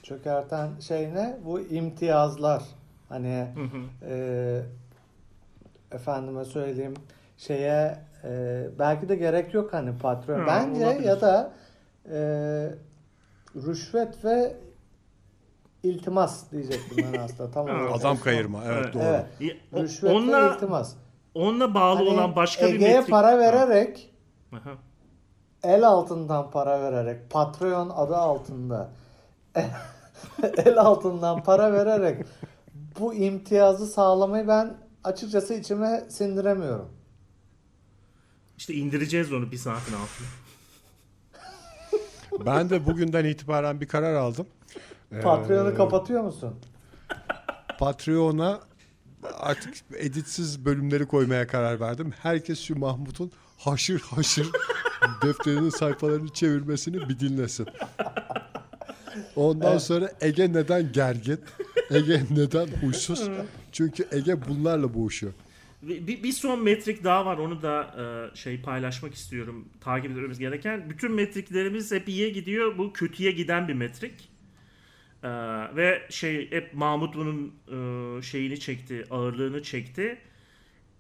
çökerten 0.04 0.70
şey 0.80 1.02
ne? 1.14 1.38
Bu 1.46 1.60
imtiyazlar. 1.60 2.64
Hani 3.12 3.48
Hı 3.56 3.62
hı. 3.64 4.12
eee, 4.12 4.62
efendime 5.92 6.46
söyleyeyim 6.46 6.94
şeye 7.38 7.98
eee, 8.24 8.70
belki 8.80 9.10
de 9.10 9.16
gerek 9.16 9.54
yok 9.54 9.74
hani 9.74 9.98
patron. 9.98 10.40
Ha, 10.40 10.48
Bence 10.48 10.86
olabilir. 10.86 11.04
ya 11.08 11.22
da 11.22 11.52
eee 12.12 12.76
rüşvet 13.56 14.26
ve 14.26 14.56
iltimas 15.84 16.52
diyecektim 16.52 16.98
ben 16.98 17.18
aslında 17.24 17.52
tam 17.52 17.66
olarak. 17.70 18.02
Adam 18.02 18.18
kayırma. 18.20 18.64
Evet, 18.66 18.76
Evet. 18.86 18.94
doğru. 18.94 19.04
Evet. 19.04 19.28
Rüşvet 19.74 20.12
ve 20.12 20.16
onunla 20.16 20.40
iltimas. 20.56 20.94
onunla 21.36 21.74
bağlı 21.74 21.96
Hani 21.98 22.10
olan 22.10 22.36
başka 22.36 22.66
bir 22.66 22.74
Ege'ye 22.76 22.96
metrik. 22.98 23.10
para 23.10 23.40
vererek 23.40 24.14
Aha. 24.54 24.72
el 25.64 25.88
altından 25.88 26.52
para 26.52 26.82
vererek 26.82 27.30
Patreon 27.30 27.90
adı 27.90 28.16
altında 28.16 28.90
el 30.66 30.78
altından 30.78 31.44
para 31.44 31.74
vererek 31.74 32.26
bu 33.00 33.14
imtiyazı 33.14 33.88
sağlamayı 33.88 34.48
ben 34.48 34.78
açıkçası 35.04 35.54
içime 35.54 36.04
sindiremiyorum. 36.10 36.90
İşte 38.58 38.74
indireceğiz 38.74 39.34
onu 39.34 39.52
bir 39.52 39.58
saatin 39.58 39.94
altına. 39.94 40.28
Ben 42.46 42.70
de 42.70 42.86
bugünden 42.86 43.26
itibaren 43.26 43.82
bir 43.82 43.88
karar 43.88 44.14
aldım. 44.14 44.48
Patreon'u 45.24 45.70
Ee, 45.70 45.74
kapatıyor 45.74 46.24
musun? 46.24 46.56
Patreon'a 47.80 48.60
artık 49.40 49.74
editsiz 49.98 50.66
bölümleri 50.66 51.06
koymaya 51.06 51.48
karar 51.48 51.80
verdim. 51.80 52.14
Herkes 52.22 52.60
şu 52.60 52.80
Mahmut'un 52.80 53.32
haşır 53.58 54.00
haşır 54.00 54.50
defterinin 55.24 55.70
sayfalarını 55.70 56.30
çevirmesini 56.30 57.10
bir 57.10 57.20
dinlesin. 57.20 57.68
Ondan 59.36 59.78
sonra 59.78 60.12
Ege 60.22 60.54
neden 60.54 60.92
gergin? 60.92 61.40
Ege 61.92 62.22
neden 62.32 62.68
huysuz? 62.68 63.30
Çünkü 63.72 64.08
Ege 64.12 64.36
bunlarla 64.50 64.94
boğuşuyor. 64.94 65.34
Bir, 65.82 66.24
bir 66.24 66.32
son 66.32 66.64
metrik 66.64 67.04
daha 67.04 67.26
var 67.26 67.38
onu 67.38 67.62
da 67.62 67.96
e, 68.34 68.36
şey 68.36 68.62
paylaşmak 68.62 69.14
istiyorum 69.14 69.70
takip 69.82 70.12
etmemiz 70.12 70.40
gereken. 70.40 70.90
Bütün 70.90 71.12
metriklerimiz 71.12 71.92
hep 71.92 72.10
iyiye 72.10 72.30
gidiyor. 72.30 72.78
Bu 72.78 72.94
kötüye 72.94 73.32
giden 73.32 73.68
bir 73.68 73.74
metrik. 73.74 74.30
E, 75.24 75.30
ve 75.76 76.08
şey 76.10 76.52
hep 76.52 76.74
Mahmut 76.74 77.16
bunun 77.16 77.54
e, 77.68 78.22
şeyini 78.22 78.60
çekti, 78.60 79.06
ağırlığını 79.10 79.64
çekti. 79.64 80.18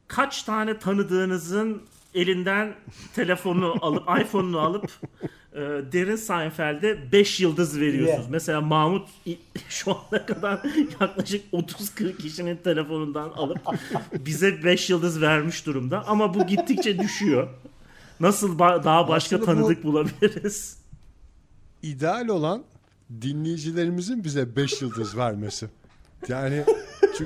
Kaç 0.08 0.44
tane 0.44 0.80
tanıdığınızın 0.80 1.84
elinden 2.16 2.74
telefonunu 3.16 3.76
alıp 3.86 4.04
iPhone'unu 4.22 4.60
alıp 4.60 4.92
e, 5.54 5.60
Derin 5.92 6.16
Seinfeld'e 6.16 7.12
5 7.12 7.40
yıldız 7.40 7.80
veriyorsunuz. 7.80 8.20
Yeah. 8.20 8.30
Mesela 8.30 8.62
Mahmut 8.62 9.08
şu 9.70 9.92
ana 10.12 10.26
kadar 10.26 10.62
yaklaşık 11.02 11.54
30-40 11.54 12.18
kişinin 12.18 12.56
telefonundan 12.58 13.30
alıp 13.30 13.60
bize 14.26 14.64
5 14.64 14.90
yıldız 14.90 15.22
vermiş 15.22 15.66
durumda. 15.66 16.04
Ama 16.08 16.34
bu 16.34 16.48
gittikçe 16.48 17.00
düşüyor. 17.00 17.48
Nasıl 18.20 18.60
ba- 18.60 18.84
daha 18.84 19.08
başka 19.08 19.36
Aslında 19.36 19.52
bu- 19.52 19.56
tanıdık 19.56 19.84
bulabiliriz? 19.84 20.78
İdeal 21.84 22.28
olan 22.28 22.64
dinleyicilerimizin 23.22 24.24
bize 24.24 24.56
5 24.56 24.82
yıldız 24.82 25.18
vermesi. 25.18 25.68
Yani 26.28 26.64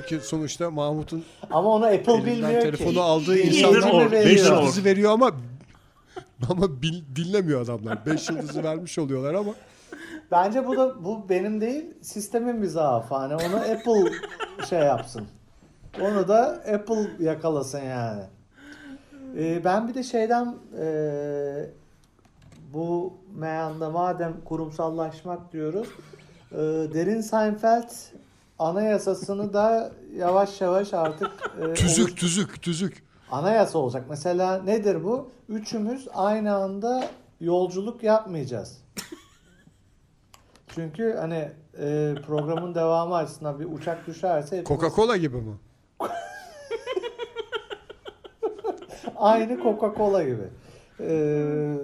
çünkü 0.08 0.20
sonuçta 0.26 0.70
Mahmut'un 0.70 1.24
Ama 1.50 1.68
onu 1.68 1.84
Apple 1.86 2.26
bilmiyor 2.26 2.62
telefonu 2.62 2.92
ki. 2.92 3.00
aldığı 3.00 3.38
insanlar 3.38 3.92
or, 4.06 4.12
5 4.12 4.26
iyidir 4.26 4.50
or. 4.50 4.56
yıldızı 4.60 4.84
veriyor 4.84 5.12
ama 5.12 5.30
ama 6.50 6.82
bil- 6.82 7.02
dinlemiyor 7.16 7.60
adamlar. 7.60 8.06
5 8.06 8.28
yıldızı 8.30 8.62
vermiş 8.62 8.98
oluyorlar 8.98 9.34
ama 9.34 9.54
Bence 10.30 10.66
bu 10.66 10.76
da 10.76 11.04
bu 11.04 11.28
benim 11.28 11.60
değil 11.60 11.84
sistemin 12.02 12.62
bir 12.62 12.66
zaafı. 12.66 13.14
Hani 13.14 13.34
onu 13.34 13.56
Apple 13.56 14.12
şey 14.68 14.78
yapsın. 14.78 15.26
Onu 16.00 16.28
da 16.28 16.46
Apple 16.74 17.10
yakalasın 17.24 17.80
yani. 17.82 18.22
Ee, 19.38 19.64
ben 19.64 19.88
bir 19.88 19.94
de 19.94 20.02
şeyden 20.02 20.54
e, 20.80 20.86
bu 22.74 23.14
meyanda 23.34 23.90
madem 23.90 24.34
kurumsallaşmak 24.44 25.52
diyoruz. 25.52 25.88
e, 26.52 26.56
Derin 26.94 27.20
Seinfeld 27.20 27.88
anayasasını 28.58 29.52
da 29.52 29.92
yavaş 30.16 30.60
yavaş 30.60 30.94
artık 30.94 31.30
e, 31.60 31.62
oluş- 31.64 31.74
Tüzük 31.80 32.16
tüzük 32.16 32.62
tüzük. 32.62 33.04
anayasa 33.30 33.78
olacak. 33.78 34.04
Mesela 34.08 34.62
nedir 34.62 35.04
bu? 35.04 35.30
Üçümüz 35.48 36.08
aynı 36.14 36.54
anda 36.54 37.04
yolculuk 37.40 38.02
yapmayacağız. 38.02 38.78
Çünkü 40.68 41.16
hani 41.20 41.50
e, 41.78 42.14
programın 42.26 42.74
devamı 42.74 43.14
açısından 43.16 43.60
bir 43.60 43.64
uçak 43.72 44.06
düşerse 44.06 44.58
hepimiz 44.58 44.80
Coca-Cola 44.82 45.16
gibi 45.16 45.36
mi? 45.36 45.54
aynı 49.16 49.52
Coca-Cola 49.62 50.24
gibi. 50.24 50.48
Ee, 51.00 51.74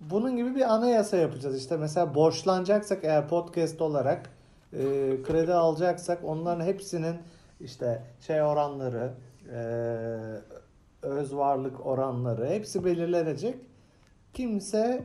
bunun 0.00 0.36
gibi 0.36 0.54
bir 0.54 0.74
anayasa 0.74 1.16
yapacağız. 1.16 1.56
İşte 1.56 1.76
mesela 1.76 2.14
borçlanacaksak 2.14 3.04
eğer 3.04 3.28
podcast 3.28 3.80
olarak 3.80 4.30
e, 4.72 4.78
kredi 5.22 5.54
alacaksak 5.54 6.24
onların 6.24 6.64
hepsinin 6.64 7.16
işte 7.60 8.02
şey 8.20 8.42
oranları, 8.42 9.12
e, 9.54 9.60
öz 11.02 11.36
varlık 11.36 11.86
oranları 11.86 12.48
hepsi 12.48 12.84
belirlenecek. 12.84 13.56
Kimse 14.34 15.04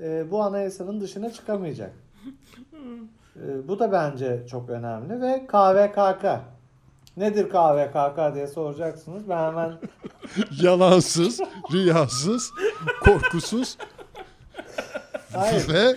e, 0.00 0.30
bu 0.30 0.42
anayasanın 0.42 1.00
dışına 1.00 1.30
çıkamayacak. 1.30 1.92
E, 3.36 3.68
bu 3.68 3.78
da 3.78 3.92
bence 3.92 4.46
çok 4.50 4.70
önemli 4.70 5.20
ve 5.20 5.46
KVKK. 5.46 6.24
Nedir 7.16 7.48
KVKK 7.48 8.34
diye 8.34 8.46
soracaksınız. 8.46 9.28
Ben 9.28 9.36
hemen 9.36 9.72
Yalansız, 10.62 11.40
riyasız, 11.72 12.50
korkusuz 13.04 13.78
Hayır. 15.36 15.68
ve 15.68 15.96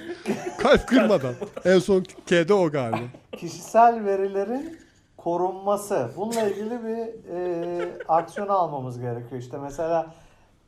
kalp 0.58 0.88
kırmadan. 0.88 1.34
En 1.65 1.79
son 1.79 2.03
K'de 2.25 2.53
o 2.53 2.72
galiba. 2.72 2.98
kişisel 3.38 4.05
verilerin 4.05 4.77
korunması. 5.17 6.10
Bununla 6.17 6.41
ilgili 6.41 6.84
bir 6.84 7.31
e, 7.36 7.91
aksiyon 8.08 8.48
almamız 8.48 9.00
gerekiyor. 9.00 9.41
İşte 9.41 9.58
mesela 9.58 10.13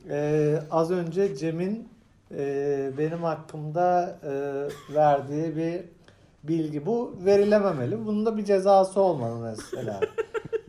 e, 0.10 0.60
az 0.72 0.92
önce 0.92 1.36
Cem'in 1.36 1.90
e, 2.38 2.92
benim 2.98 3.24
hakkımda 3.24 4.18
e, 4.24 4.32
verdiği 4.96 5.56
bir 5.58 5.82
bilgi. 6.44 6.86
Bu 6.86 7.16
verilememeli. 7.26 8.06
Bunun 8.06 8.26
da 8.26 8.38
bir 8.38 8.46
cezası 8.46 9.02
olmalı 9.02 9.40
mesela. 9.40 10.00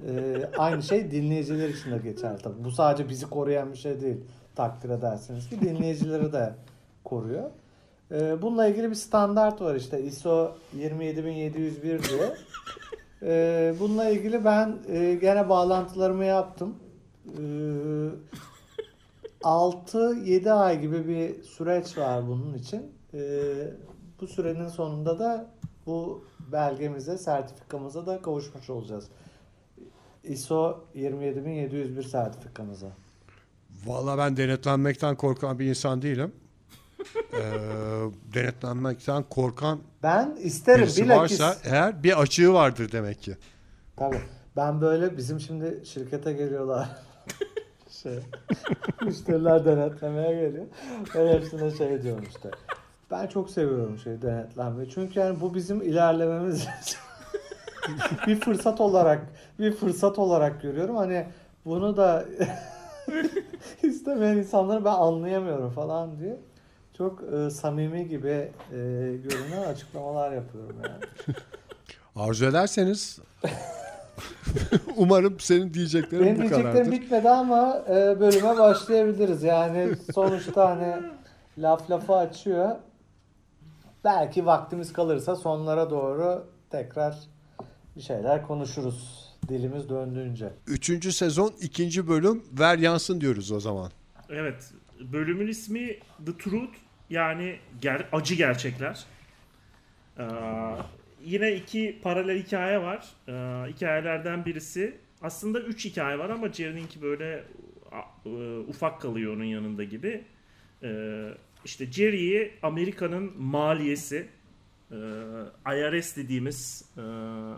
E, 0.09 0.13
aynı 0.59 0.83
şey 0.83 1.11
dinleyiciler 1.11 1.69
için 1.69 1.91
de 1.91 1.99
geçer 1.99 2.39
tabii. 2.43 2.65
Bu 2.65 2.71
sadece 2.71 3.09
bizi 3.09 3.31
koruyan 3.31 3.73
bir 3.73 3.79
şey 3.79 4.01
değil. 4.01 4.17
Takdir 4.57 4.91
edersiniz 4.91 5.49
ki 5.49 5.61
dinleyicileri 5.61 6.33
de 6.33 6.53
koruyor. 7.05 7.51
Ee, 8.13 8.43
Bununla 8.43 8.67
ilgili 8.67 8.91
bir 8.91 8.95
standart 8.95 9.61
var 9.61 9.75
işte 9.75 10.03
ISO 10.03 10.57
27701 10.75 11.83
diye. 12.03 12.35
Ee, 13.25 13.75
Bununla 13.81 14.09
ilgili 14.09 14.45
ben 14.45 14.79
e, 14.89 15.15
gene 15.15 15.49
bağlantılarımı 15.49 16.25
yaptım. 16.25 16.77
Ee, 17.27 17.41
6-7 19.43 20.51
ay 20.53 20.81
gibi 20.81 21.09
bir 21.09 21.43
süreç 21.43 21.99
var 21.99 22.29
bunun 22.29 22.55
için. 22.55 22.93
Bu 24.21 24.27
sürenin 24.27 24.69
sonunda 24.69 25.19
da 25.19 25.51
bu 25.87 26.25
belgemize, 26.53 27.19
sertifikamıza 27.19 28.07
da 28.07 28.23
kavuşmuş 28.23 28.71
olacağız. 28.71 29.09
ISO 30.25 30.85
27701 30.95 32.03
sertifikamıza. 32.03 32.89
Valla 33.87 34.19
ben 34.19 34.37
denetlenmekten 34.37 35.17
korkan 35.17 35.59
bir 35.59 35.67
insan 35.67 36.03
değilim. 36.03 36.33
Ee, 37.33 37.41
denetlenmekten 38.35 39.23
korkan 39.23 39.79
Ben 40.03 40.37
isterim 40.43 40.83
birisi 40.83 41.05
bilakis. 41.05 41.41
varsa 41.41 41.57
eğer 41.65 42.03
bir 42.03 42.21
açığı 42.21 42.53
vardır 42.53 42.93
demek 42.93 43.23
ki. 43.23 43.37
Tabii. 43.97 44.21
Ben 44.57 44.81
böyle 44.81 45.17
bizim 45.17 45.41
şimdi 45.41 45.81
şirkete 45.85 46.33
geliyorlar. 46.33 46.89
şey, 47.91 48.19
müşteriler 49.03 49.65
denetlemeye 49.65 50.41
geliyor. 50.47 50.67
Ben 51.15 51.29
hepsine 51.29 51.71
şey 51.71 52.03
diyorum 52.03 52.25
işte. 52.29 52.51
Ben 53.11 53.27
çok 53.27 53.51
seviyorum 53.51 53.99
şey 53.99 54.23
denetlenmeyi. 54.23 54.91
Çünkü 54.91 55.21
yani 55.21 55.41
bu 55.41 55.55
bizim 55.55 55.83
ilerlememiz 55.83 56.67
bir 58.27 58.41
fırsat 58.41 58.81
olarak 58.81 59.27
bir 59.59 59.73
fırsat 59.73 60.19
olarak 60.19 60.63
görüyorum. 60.63 60.97
Hani 60.97 61.27
bunu 61.65 61.97
da 61.97 62.25
istemeyen 63.83 64.37
insanları 64.37 64.85
ben 64.85 64.91
anlayamıyorum 64.93 65.71
falan 65.71 66.19
diye. 66.19 66.41
Çok 66.99 67.23
e, 67.35 67.51
samimi 67.51 68.09
gibi 68.09 68.29
e, 68.29 68.77
görünen 69.25 69.63
açıklamalar 69.69 70.33
yapıyorum 70.33 70.77
yani. 70.85 71.37
Arzu 72.17 72.45
ederseniz 72.47 73.19
umarım 74.97 75.41
senin 75.41 75.75
diyeceklerin 75.75 76.25
Benim 76.25 76.37
bu 76.37 76.41
diyeceklerim 76.41 76.73
kadardır. 76.73 76.93
bitmedi 76.93 77.29
ama 77.29 77.85
e, 77.89 78.21
bölüme 78.21 78.59
başlayabiliriz. 78.59 79.43
Yani 79.43 79.97
sonuçta 80.15 80.71
hani 80.71 81.03
laf 81.59 81.91
lafı 81.91 82.15
açıyor. 82.15 82.71
Belki 84.05 84.47
vaktimiz 84.47 84.93
kalırsa 84.93 85.37
sonlara 85.37 85.91
doğru 85.91 86.47
tekrar 86.71 87.17
bir 87.97 88.01
şeyler 88.01 88.47
konuşuruz. 88.47 89.23
Dilimiz 89.49 89.89
döndüğünce. 89.89 90.53
Üçüncü 90.67 91.13
sezon 91.13 91.53
ikinci 91.61 92.09
bölüm 92.09 92.45
ver 92.53 92.79
yansın 92.79 93.21
diyoruz 93.21 93.53
o 93.53 93.61
zaman. 93.61 93.91
Evet. 94.31 94.71
Bölümün 95.13 95.47
ismi 95.47 95.97
The 96.27 96.39
Truth 96.39 96.77
yani 97.11 97.57
ger- 97.83 98.07
acı 98.13 98.35
gerçekler. 98.35 99.05
Ee, 100.19 100.23
yine 101.25 101.55
iki 101.55 101.99
paralel 102.03 102.43
hikaye 102.43 102.79
var. 102.83 103.09
Ee, 103.29 103.33
hikayelerden 103.73 104.45
birisi 104.45 104.95
aslında 105.23 105.61
üç 105.61 105.85
hikaye 105.85 106.19
var 106.19 106.31
ama 106.31 106.53
Jerry'ninki 106.53 107.03
böyle 107.03 107.45
e, 108.27 108.59
ufak 108.69 109.01
kalıyor 109.01 109.37
onun 109.37 109.45
yanında 109.45 109.85
gibi. 109.85 110.25
Ee, 110.83 111.29
işte 111.65 111.93
Jerry'i 111.93 112.53
Amerika'nın 112.63 113.43
maliyesi 113.43 114.27
e, 114.91 114.97
IRS 115.67 116.17
dediğimiz 116.17 116.85
e, 116.97 117.01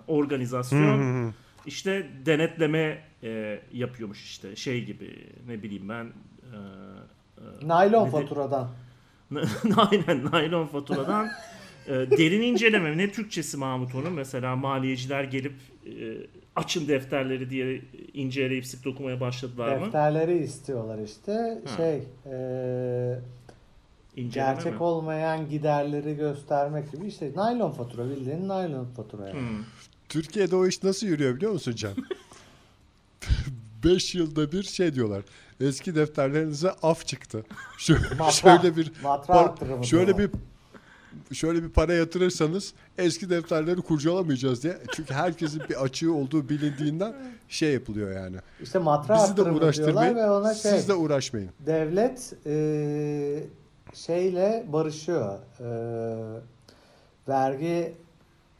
organizasyon 0.08 1.34
işte 1.66 2.06
denetleme 2.26 3.04
e, 3.22 3.60
yapıyormuş 3.72 4.24
işte 4.24 4.56
şey 4.56 4.84
gibi 4.84 5.26
ne 5.48 5.62
bileyim 5.62 5.88
ben 5.88 6.04
e, 6.04 6.58
Naylon 7.62 8.02
nedir? 8.02 8.12
faturadan. 8.12 8.68
Aynen 9.76 10.24
naylon 10.32 10.66
faturadan 10.66 11.28
e, 11.86 11.92
derin 11.92 12.42
inceleme 12.42 12.98
ne 12.98 13.12
Türkçesi 13.12 13.56
Mahmut 13.56 13.94
onun 13.94 14.12
mesela 14.12 14.56
maliyeciler 14.56 15.24
gelip 15.24 15.54
e, 15.86 15.90
açın 16.56 16.88
defterleri 16.88 17.50
diye 17.50 17.80
inceleyip 18.14 18.66
sık 18.66 18.84
dokumaya 18.84 19.20
başladılar 19.20 19.76
mı? 19.76 19.86
Defterleri 19.86 20.38
istiyorlar 20.38 20.98
işte. 20.98 21.62
Ha. 21.66 21.76
Şey 21.76 22.02
e, 22.26 23.18
İnceleme 24.16 24.54
gerçek 24.54 24.72
mi? 24.72 24.82
olmayan 24.82 25.48
giderleri 25.48 26.16
göstermek 26.16 26.92
gibi 26.92 27.06
işte 27.06 27.32
naylon 27.36 27.70
fatura 27.70 28.10
bildiğin 28.10 28.48
naylon 28.48 28.84
fatura 28.84 29.28
yani. 29.28 29.40
Hmm. 29.40 29.64
Türkiye'de 30.08 30.56
o 30.56 30.66
iş 30.66 30.82
nasıl 30.82 31.06
yürüyor 31.06 31.36
biliyor 31.36 31.52
musun 31.52 31.74
Can? 31.76 31.94
5 33.84 34.14
yılda 34.14 34.52
bir 34.52 34.62
şey 34.62 34.94
diyorlar. 34.94 35.22
Eski 35.60 35.94
defterlerinize 35.94 36.70
af 36.82 37.06
çıktı. 37.06 37.44
Şöyle 37.78 38.76
bir 38.76 38.92
matra 39.02 39.34
par- 39.34 39.44
arttırımı 39.44 39.84
şöyle 39.86 40.18
bir 40.18 40.30
şöyle 41.32 41.62
bir 41.62 41.68
para 41.68 41.92
yatırırsanız 41.94 42.72
eski 42.98 43.30
defterleri 43.30 43.80
kurcalamayacağız 43.80 44.62
diye. 44.62 44.78
Çünkü 44.96 45.14
herkesin 45.14 45.62
bir 45.70 45.82
açığı 45.84 46.12
olduğu 46.14 46.48
bilindiğinden 46.48 47.14
şey 47.48 47.72
yapılıyor 47.72 48.12
yani. 48.12 48.36
İşte 48.62 48.78
matra 48.78 49.14
Bizi 49.24 49.36
de 49.36 49.42
uğraştırmayın. 49.42 50.16
ve 50.16 50.30
ona 50.30 50.54
şey 50.54 50.70
Siz 50.72 50.88
de 50.88 50.94
uğraşmayın. 50.94 51.50
devlet 51.66 52.32
e, 52.46 52.54
şeyle 53.94 54.64
barışıyor. 54.72 55.38
E, 55.60 55.68
vergi 57.28 57.94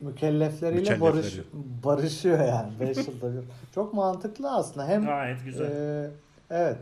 mükellefleriyle 0.00 1.00
barış, 1.00 1.16
Mükellefleri. 1.24 1.46
barışıyor 1.85 2.38
yani 2.38 2.72
5 2.80 2.96
yılda 2.96 3.33
bir. 3.33 3.40
Çok 3.74 3.94
mantıklı 3.94 4.50
aslında. 4.52 4.87
Hem 4.88 5.04
Gayet 5.04 5.44
güzel. 5.44 5.64
e, 5.70 6.11
evet 6.50 6.76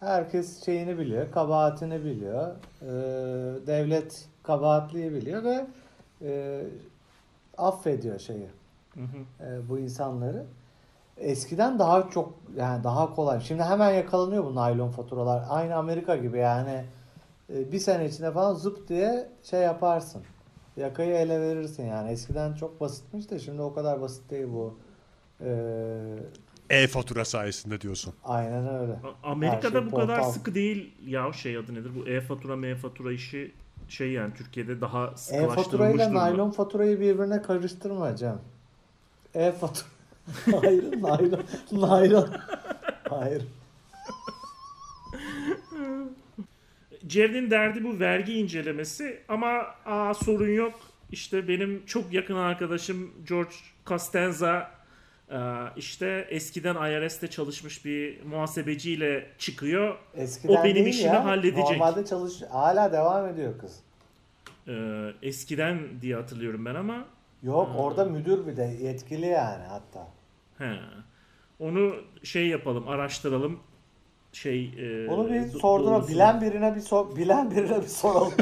herkes 0.00 0.64
şeyini 0.64 0.98
biliyor, 0.98 1.32
kabahatini 1.32 2.04
biliyor. 2.04 2.50
E, 2.82 2.86
devlet 3.66 4.28
kabahatliyi 4.42 5.12
biliyor 5.12 5.44
ve 5.44 5.66
e, 6.22 6.62
affediyor 7.58 8.18
şeyi 8.18 8.48
Hı 8.94 9.00
hı. 9.00 9.46
e, 9.46 9.68
bu 9.68 9.78
insanları. 9.78 10.44
Eskiden 11.16 11.78
daha 11.78 12.10
çok 12.10 12.34
yani 12.56 12.84
daha 12.84 13.14
kolay. 13.14 13.40
Şimdi 13.40 13.62
hemen 13.62 13.90
yakalanıyor 13.90 14.44
bu 14.44 14.54
naylon 14.54 14.90
faturalar. 14.90 15.44
Aynı 15.48 15.76
Amerika 15.76 16.16
gibi 16.16 16.38
yani 16.38 16.84
e, 17.54 17.72
bir 17.72 17.78
sene 17.78 18.06
içinde 18.06 18.32
falan 18.32 18.54
zıp 18.54 18.88
diye 18.88 19.28
şey 19.42 19.60
yaparsın. 19.60 20.22
Yakayı 20.76 21.14
ele 21.14 21.40
verirsin 21.40 21.86
yani. 21.86 22.10
Eskiden 22.10 22.54
çok 22.54 22.80
basitmiş 22.80 23.30
de 23.30 23.38
şimdi 23.38 23.62
o 23.62 23.74
kadar 23.74 24.00
basit 24.00 24.30
değil 24.30 24.48
bu. 24.52 24.78
E, 25.40 25.50
E-fatura 26.70 27.24
sayesinde 27.24 27.80
diyorsun. 27.80 28.14
aynen 28.24 28.68
öyle. 28.80 28.92
A- 28.92 29.30
Amerika'da 29.30 29.80
şey 29.80 29.86
bu 29.92 29.96
kadar 29.96 30.16
portal. 30.16 30.32
sıkı 30.32 30.54
değil 30.54 30.92
ya 31.06 31.32
şey 31.32 31.56
adı 31.56 31.74
nedir 31.74 31.90
bu 32.04 32.08
e-fatura 32.08 32.56
m-fatura 32.56 33.12
işi 33.12 33.52
şey 33.88 34.10
yani 34.12 34.34
Türkiye'de 34.34 34.80
daha 34.80 35.04
E-fatura 35.04 35.16
sıkılaştırılmış 35.18 35.94
ile 35.94 36.04
durumda. 36.04 36.20
naylon 36.20 36.50
faturayı 36.50 37.00
birbirine 37.00 37.42
karıştırma 37.42 38.16
Cem. 38.16 38.38
E-fatura. 39.34 39.84
Hayır, 40.60 41.02
naylon. 41.02 41.42
Naylon. 41.72 42.28
Hayır. 43.10 43.42
Jerry'nin 47.08 47.50
derdi 47.50 47.84
bu 47.84 48.00
vergi 48.00 48.32
incelemesi 48.32 49.20
ama 49.28 49.66
aa, 49.86 50.14
sorun 50.14 50.48
yok. 50.50 50.74
İşte 51.12 51.48
benim 51.48 51.86
çok 51.86 52.12
yakın 52.12 52.34
arkadaşım 52.34 53.10
George 53.28 53.54
Costanza 53.86 54.70
işte 55.76 56.26
eskiden 56.30 56.74
IRS'te 56.74 57.26
çalışmış 57.30 57.84
bir 57.84 58.22
muhasebeciyle 58.24 59.26
çıkıyor. 59.38 59.96
Eskiden 60.14 60.56
O 60.60 60.64
benim 60.64 60.86
işimi 60.86 61.14
ya. 61.14 61.24
halledecek. 61.24 61.70
Normalde 61.70 62.04
çalış 62.04 62.42
hala 62.50 62.92
devam 62.92 63.26
ediyor 63.28 63.58
kız. 63.58 63.80
Ee, 64.68 65.10
eskiden 65.22 65.78
diye 66.02 66.14
hatırlıyorum 66.16 66.64
ben 66.64 66.74
ama 66.74 67.04
Yok 67.42 67.70
orada 67.78 68.04
müdür 68.04 68.46
bir 68.46 68.56
de 68.56 68.62
yetkili 68.82 69.26
yani 69.26 69.64
hatta. 69.64 70.06
he. 70.58 70.74
Onu 71.58 71.94
şey 72.22 72.46
yapalım, 72.48 72.88
araştıralım. 72.88 73.60
Şey 74.32 74.64
e, 74.78 75.08
Onu 75.10 75.28
bir 75.28 75.40
doğrusunu- 75.40 76.08
bilen 76.08 76.40
birine 76.40 76.74
bir 76.76 76.80
sor 76.80 77.16
bilen 77.16 77.50
birine 77.50 77.82
bir 77.82 77.86
soralım. 77.86 78.32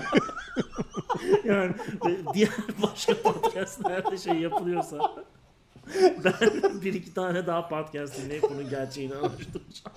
yani 1.45 1.75
e, 2.09 2.35
diğer 2.35 2.51
başka 2.83 3.15
podcastlerde 3.23 4.17
şey 4.19 4.35
yapılıyorsa 4.35 4.99
ben 6.25 6.83
bir 6.83 6.95
iki 6.95 7.15
tane 7.15 7.47
daha 7.47 7.69
podcast 7.69 8.25
dinleyip 8.25 8.43
bunun 8.51 8.71
gerçeğini 8.71 9.15
araştıracağım. 9.15 9.97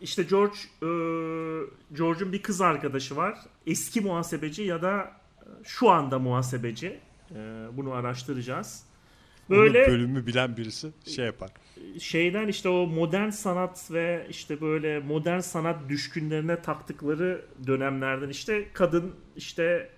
İşte 0.00 0.22
George 0.22 0.56
e, 0.82 0.88
George'un 1.96 2.32
bir 2.32 2.42
kız 2.42 2.60
arkadaşı 2.60 3.16
var. 3.16 3.38
Eski 3.66 4.00
muhasebeci 4.00 4.62
ya 4.62 4.82
da 4.82 5.12
şu 5.64 5.90
anda 5.90 6.18
muhasebeci. 6.18 7.00
E, 7.34 7.66
bunu 7.72 7.92
araştıracağız. 7.92 8.82
Böyle 9.50 9.74
Böyle 9.74 9.90
bölümü 9.90 10.26
bilen 10.26 10.56
birisi 10.56 10.88
şey 11.06 11.24
yapar. 11.26 11.50
şeyden 11.98 12.48
işte 12.48 12.68
o 12.68 12.86
modern 12.86 13.30
sanat 13.30 13.90
ve 13.90 14.26
işte 14.30 14.60
böyle 14.60 14.98
modern 14.98 15.38
sanat 15.38 15.88
düşkünlerine 15.88 16.62
taktıkları 16.62 17.44
dönemlerden 17.66 18.28
işte 18.28 18.68
kadın 18.72 19.14
işte 19.36 19.90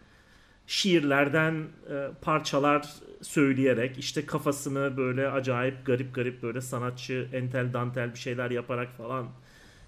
şiirlerden 0.68 1.54
e, 1.90 2.08
parçalar 2.22 2.94
söyleyerek 3.22 3.98
işte 3.98 4.26
kafasını 4.26 4.96
böyle 4.96 5.28
acayip 5.28 5.86
garip 5.86 6.14
garip 6.14 6.42
böyle 6.42 6.60
sanatçı 6.60 7.28
entel 7.32 7.72
dantel 7.72 8.12
bir 8.12 8.18
şeyler 8.18 8.50
yaparak 8.50 8.88
falan 8.96 9.26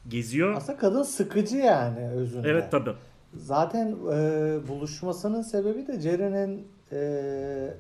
geziyor. 0.09 0.55
Aslında 0.55 0.79
kadın 0.79 1.03
sıkıcı 1.03 1.57
yani 1.57 2.11
özünde. 2.11 2.49
Evet 2.49 2.71
tabi. 2.71 2.91
Zaten 3.35 3.97
e, 4.13 4.69
buluşmasının 4.69 5.43
sebebi 5.43 5.87
de 5.87 6.01
Jerry'nin 6.01 6.69
e, 6.93 7.75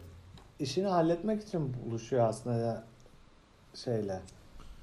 işini 0.58 0.86
halletmek 0.86 1.42
için 1.42 1.74
buluşuyor 1.84 2.28
aslında 2.28 2.84
şeyle 3.74 4.20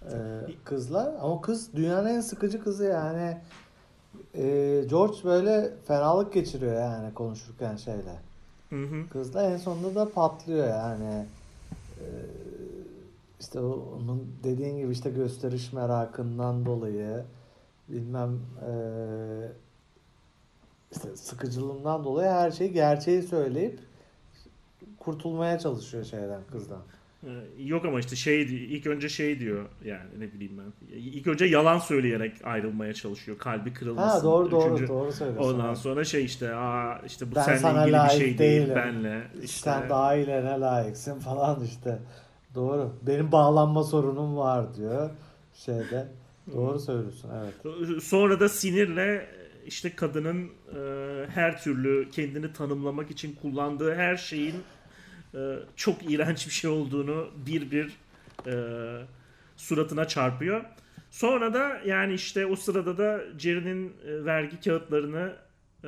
e, 0.04 0.16
kızla. 0.64 1.18
Ama 1.22 1.42
kız 1.42 1.74
dünyanın 1.76 2.10
en 2.10 2.22
sıkıcı 2.22 2.64
kızı 2.64 2.86
yani. 2.86 3.38
E, 4.36 4.84
George 4.90 5.18
böyle 5.24 5.74
fenalık 5.88 6.34
geçiriyor 6.34 6.74
yani 6.74 7.14
konuşurken 7.14 7.76
şeyle. 7.76 8.16
Hı 8.70 8.84
hı. 8.84 9.10
Kızla 9.10 9.44
en 9.44 9.58
sonunda 9.58 9.96
da 9.96 10.10
patlıyor 10.10 10.68
yani. 10.68 11.26
E, 12.00 12.06
işte 13.40 13.60
onun 13.60 14.28
dediğin 14.44 14.78
gibi 14.78 14.92
işte 14.92 15.10
gösteriş 15.10 15.74
merakından 15.74 16.66
dolayı 16.66 17.24
bilmem 17.90 18.40
e, 18.70 18.72
işte 20.92 21.16
sıkıcılığından 21.16 22.04
dolayı 22.04 22.30
her 22.30 22.52
şeyi 22.52 22.74
gerçeği 22.74 23.24
söyleyip 23.24 23.80
kurtulmaya 25.00 25.60
çalışıyor 25.60 26.04
şeyden 26.04 26.42
kızdan. 26.52 26.82
Ee, 27.24 27.64
Yok 27.64 27.86
ama 27.86 28.00
işte 28.00 28.16
şey 28.16 28.42
ilk 28.42 28.88
önce 28.88 29.10
şey 29.10 29.40
diyor 29.40 29.66
yani 29.86 30.10
ne 30.20 30.34
bileyim 30.34 30.54
ben. 30.58 30.96
İlk 30.98 31.28
önce 31.28 31.46
yalan 31.46 31.80
söyleyerek 31.80 32.34
ayrılmaya 32.44 32.94
çalışıyor. 32.94 33.38
Kalbi 33.38 33.74
kırılmasın. 33.74 34.18
Ha 34.20 34.24
doğru 34.24 34.52
doğru 34.52 34.74
Üçüncü- 34.76 34.88
doğru 34.88 35.12
söylüyorsun. 35.12 35.54
Ondan 35.54 35.74
sonra 35.74 36.04
şey 36.04 36.26
işte 36.26 36.56
aa 36.56 37.02
işte 37.06 37.32
bu 37.32 37.36
Ben 37.36 37.44
seninle 37.44 37.82
ilgili 37.82 38.04
bir 38.04 38.26
şey 38.26 38.38
değil 38.38 38.70
benle. 38.76 39.22
İşte 39.44 39.72
Sen 39.72 39.90
daha 39.90 40.16
iyilerine 40.16 40.60
layıksın 40.60 41.20
falan 41.20 41.64
işte. 41.64 42.00
Doğru. 42.56 42.94
Benim 43.02 43.32
bağlanma 43.32 43.84
sorunum 43.84 44.38
var 44.38 44.76
diyor 44.76 45.10
şeyde. 45.54 46.08
Doğru 46.54 46.80
söylüyorsun 46.80 47.32
evet. 47.40 48.04
sonra 48.04 48.40
da 48.40 48.50
sinirle 48.50 49.30
işte 49.66 49.96
kadının 49.96 50.44
e, 50.76 50.80
her 51.30 51.64
türlü 51.64 52.10
kendini 52.12 52.54
tanımlamak 52.54 53.12
için 53.12 53.36
kullandığı 53.42 53.96
her 53.96 54.18
şeyin 54.18 54.56
çok 55.76 56.12
iğrenç 56.12 56.48
bir 56.48 56.52
şey 56.52 56.70
olduğunu 56.70 57.30
bir 57.46 57.72
bir 57.72 57.98
e, 58.48 58.54
suratına 59.58 60.08
çarpıyor. 60.08 60.64
Sonra 61.12 61.54
da 61.54 61.82
yani 61.86 62.14
işte 62.14 62.46
o 62.46 62.56
sırada 62.56 62.98
da 62.98 63.22
Jerry'nin 63.38 63.94
e, 64.08 64.26
vergi 64.26 64.60
kağıtlarını 64.60 65.36
e, 65.84 65.88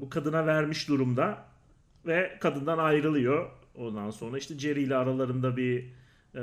bu 0.00 0.10
kadına 0.10 0.46
vermiş 0.46 0.88
durumda 0.88 1.44
ve 2.06 2.38
kadından 2.40 2.78
ayrılıyor. 2.78 3.50
Ondan 3.74 4.10
sonra 4.10 4.38
işte 4.38 4.58
Jerry 4.58 4.82
ile 4.82 4.96
aralarında 4.96 5.56
bir 5.56 5.84
e, 6.34 6.42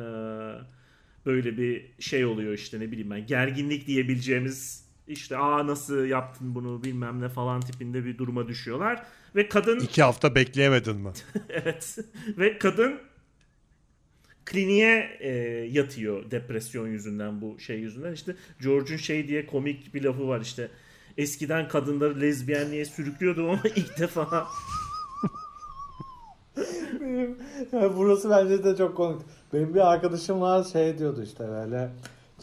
böyle 1.25 1.57
bir 1.57 1.91
şey 1.99 2.25
oluyor 2.25 2.53
işte 2.53 2.79
ne 2.79 2.91
bileyim 2.91 3.11
ben 3.11 3.27
gerginlik 3.27 3.87
diyebileceğimiz 3.87 4.82
işte 5.07 5.37
aa 5.37 5.67
nasıl 5.67 6.05
yaptın 6.05 6.55
bunu? 6.55 6.83
bilmem 6.83 7.21
ne 7.21 7.29
falan 7.29 7.61
tipinde 7.61 8.05
bir 8.05 8.17
duruma 8.17 8.47
düşüyorlar. 8.47 9.03
Ve 9.35 9.49
kadın 9.49 9.79
İki 9.79 10.03
hafta 10.03 10.35
bekleyemedin 10.35 10.95
mi? 10.95 11.11
evet. 11.49 11.97
Ve 12.37 12.57
kadın 12.57 12.99
kliniğe 14.45 15.17
e, 15.19 15.31
yatıyor 15.71 16.31
depresyon 16.31 16.87
yüzünden 16.87 17.41
bu 17.41 17.59
şey 17.59 17.79
yüzünden. 17.79 18.13
İşte 18.13 18.35
George'un 18.61 18.97
şey 18.97 19.27
diye 19.27 19.45
komik 19.45 19.93
bir 19.93 20.03
lafı 20.03 20.27
var 20.27 20.41
işte. 20.41 20.69
Eskiden 21.17 21.67
kadınları 21.67 22.21
lezbiyenliğe 22.21 22.85
sürüklüyordum 22.85 23.49
ama 23.49 23.61
ilk 23.75 23.99
defa. 23.99 24.47
Benim, 27.01 27.37
ya 27.71 27.95
burası 27.97 28.29
bence 28.29 28.63
de 28.63 28.75
çok 28.75 28.97
komik. 28.97 29.21
Benim 29.53 29.73
bir 29.73 29.91
arkadaşım 29.91 30.41
var 30.41 30.63
şey 30.63 30.97
diyordu 30.97 31.23
işte 31.23 31.47
böyle 31.47 31.89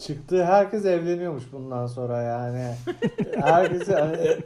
çıktığı 0.01 0.45
herkes 0.45 0.85
evleniyormuş 0.85 1.43
bundan 1.51 1.87
sonra 1.87 2.21
yani. 2.21 2.75
Herkesi 3.41 3.93
hani, 3.93 4.37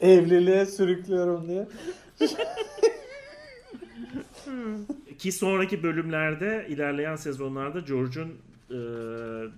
evliliğe 0.00 0.66
sürüklüyorum 0.66 1.48
diye. 1.48 1.68
Ki 5.18 5.32
sonraki 5.32 5.82
bölümlerde 5.82 6.66
ilerleyen 6.68 7.16
sezonlarda 7.16 7.80
George'un 7.80 8.28
e, 8.70 8.78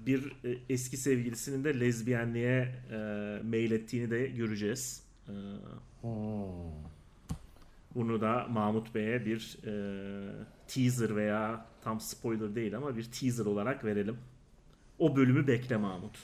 bir 0.07 0.33
e, 0.45 0.59
eski 0.69 0.97
sevgilisinin 0.97 1.65
de 1.65 1.81
lezbiyenliğe 1.81 2.75
e, 2.93 2.97
mail 3.45 3.71
ettiğini 3.71 4.11
de 4.11 4.27
göreceğiz. 4.27 5.03
E, 5.29 5.33
Hmm. 6.03 6.11
bunu 7.95 8.21
da 8.21 8.47
Mahmut 8.51 8.95
Bey'e 8.95 9.27
bir 9.27 9.59
e, 9.67 9.73
teaser 10.69 11.17
veya 11.17 11.67
tam 11.85 12.01
spoiler 12.01 12.55
değil 12.55 12.77
ama 12.77 12.97
bir 12.97 13.05
teaser 13.05 13.47
olarak 13.47 13.85
verelim. 13.85 14.17
O 14.99 15.17
bölümü 15.17 15.47
bekle 15.47 15.77
Mahmut. 15.77 16.17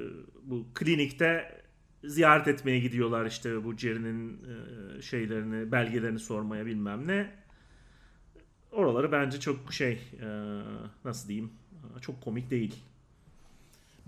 E, 0.00 0.04
bu 0.42 0.66
klinikte 0.74 1.62
ziyaret 2.04 2.48
etmeye 2.48 2.78
gidiyorlar 2.78 3.26
işte 3.26 3.64
bu 3.64 3.76
Jerry'nin 3.76 4.40
e, 4.98 5.02
şeylerini, 5.02 5.72
belgelerini 5.72 6.18
sormaya 6.18 6.66
bilmem 6.66 7.08
ne. 7.08 7.30
Oraları 8.72 9.12
bence 9.12 9.40
çok 9.40 9.72
şey 9.72 9.92
e, 9.92 10.26
nasıl 11.04 11.28
diyeyim 11.28 11.52
çok 12.00 12.20
komik 12.20 12.50
değil. 12.50 12.76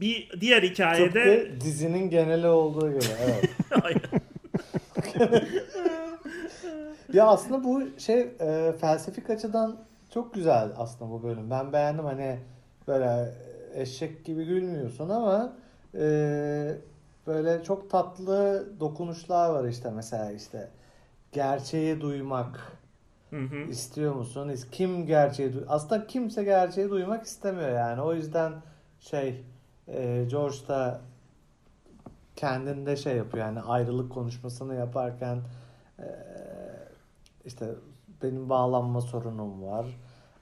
Bir 0.00 0.40
diğer 0.40 0.62
hikayede 0.62 1.44
Tıpkı 1.44 1.60
dizinin 1.60 2.10
geneli 2.10 2.46
olduğu 2.46 2.90
gibi 2.90 3.04
evet. 3.20 3.50
Ya 7.12 7.26
aslında 7.26 7.64
bu 7.64 7.82
şey 7.98 8.20
e, 8.20 8.72
felsefik 8.80 9.30
açıdan 9.30 9.76
çok 10.14 10.34
güzel 10.34 10.68
aslında 10.76 11.10
bu 11.10 11.22
bölüm. 11.22 11.50
Ben 11.50 11.72
beğendim 11.72 12.04
hani 12.04 12.38
böyle 12.88 13.34
eşek 13.74 14.24
gibi 14.24 14.44
gülmüyorsun 14.44 15.08
ama 15.08 15.56
e, 15.94 16.78
böyle 17.26 17.62
çok 17.64 17.90
tatlı 17.90 18.66
dokunuşlar 18.80 19.50
var 19.50 19.64
işte 19.68 19.90
mesela 19.90 20.32
işte 20.32 20.70
gerçeği 21.32 22.00
duymak 22.00 22.72
Hı 23.30 23.40
hı. 23.40 23.56
istiyor 23.56 24.14
musun? 24.14 24.52
Kim 24.72 25.06
gerçeği 25.06 25.52
duy 25.52 25.62
Aslında 25.68 26.06
kimse 26.06 26.44
gerçeği 26.44 26.90
duymak 26.90 27.24
istemiyor 27.24 27.70
yani. 27.70 28.00
O 28.02 28.14
yüzden 28.14 28.52
şey 29.00 29.44
e, 29.88 30.24
George 30.30 30.56
da 30.68 31.00
kendinde 32.36 32.96
şey 32.96 33.16
yapıyor 33.16 33.46
yani 33.46 33.60
ayrılık 33.60 34.12
konuşmasını 34.12 34.74
yaparken 34.74 35.38
e, 35.98 36.06
işte 37.44 37.66
benim 38.22 38.48
bağlanma 38.48 39.00
sorunum 39.00 39.62
var. 39.62 39.86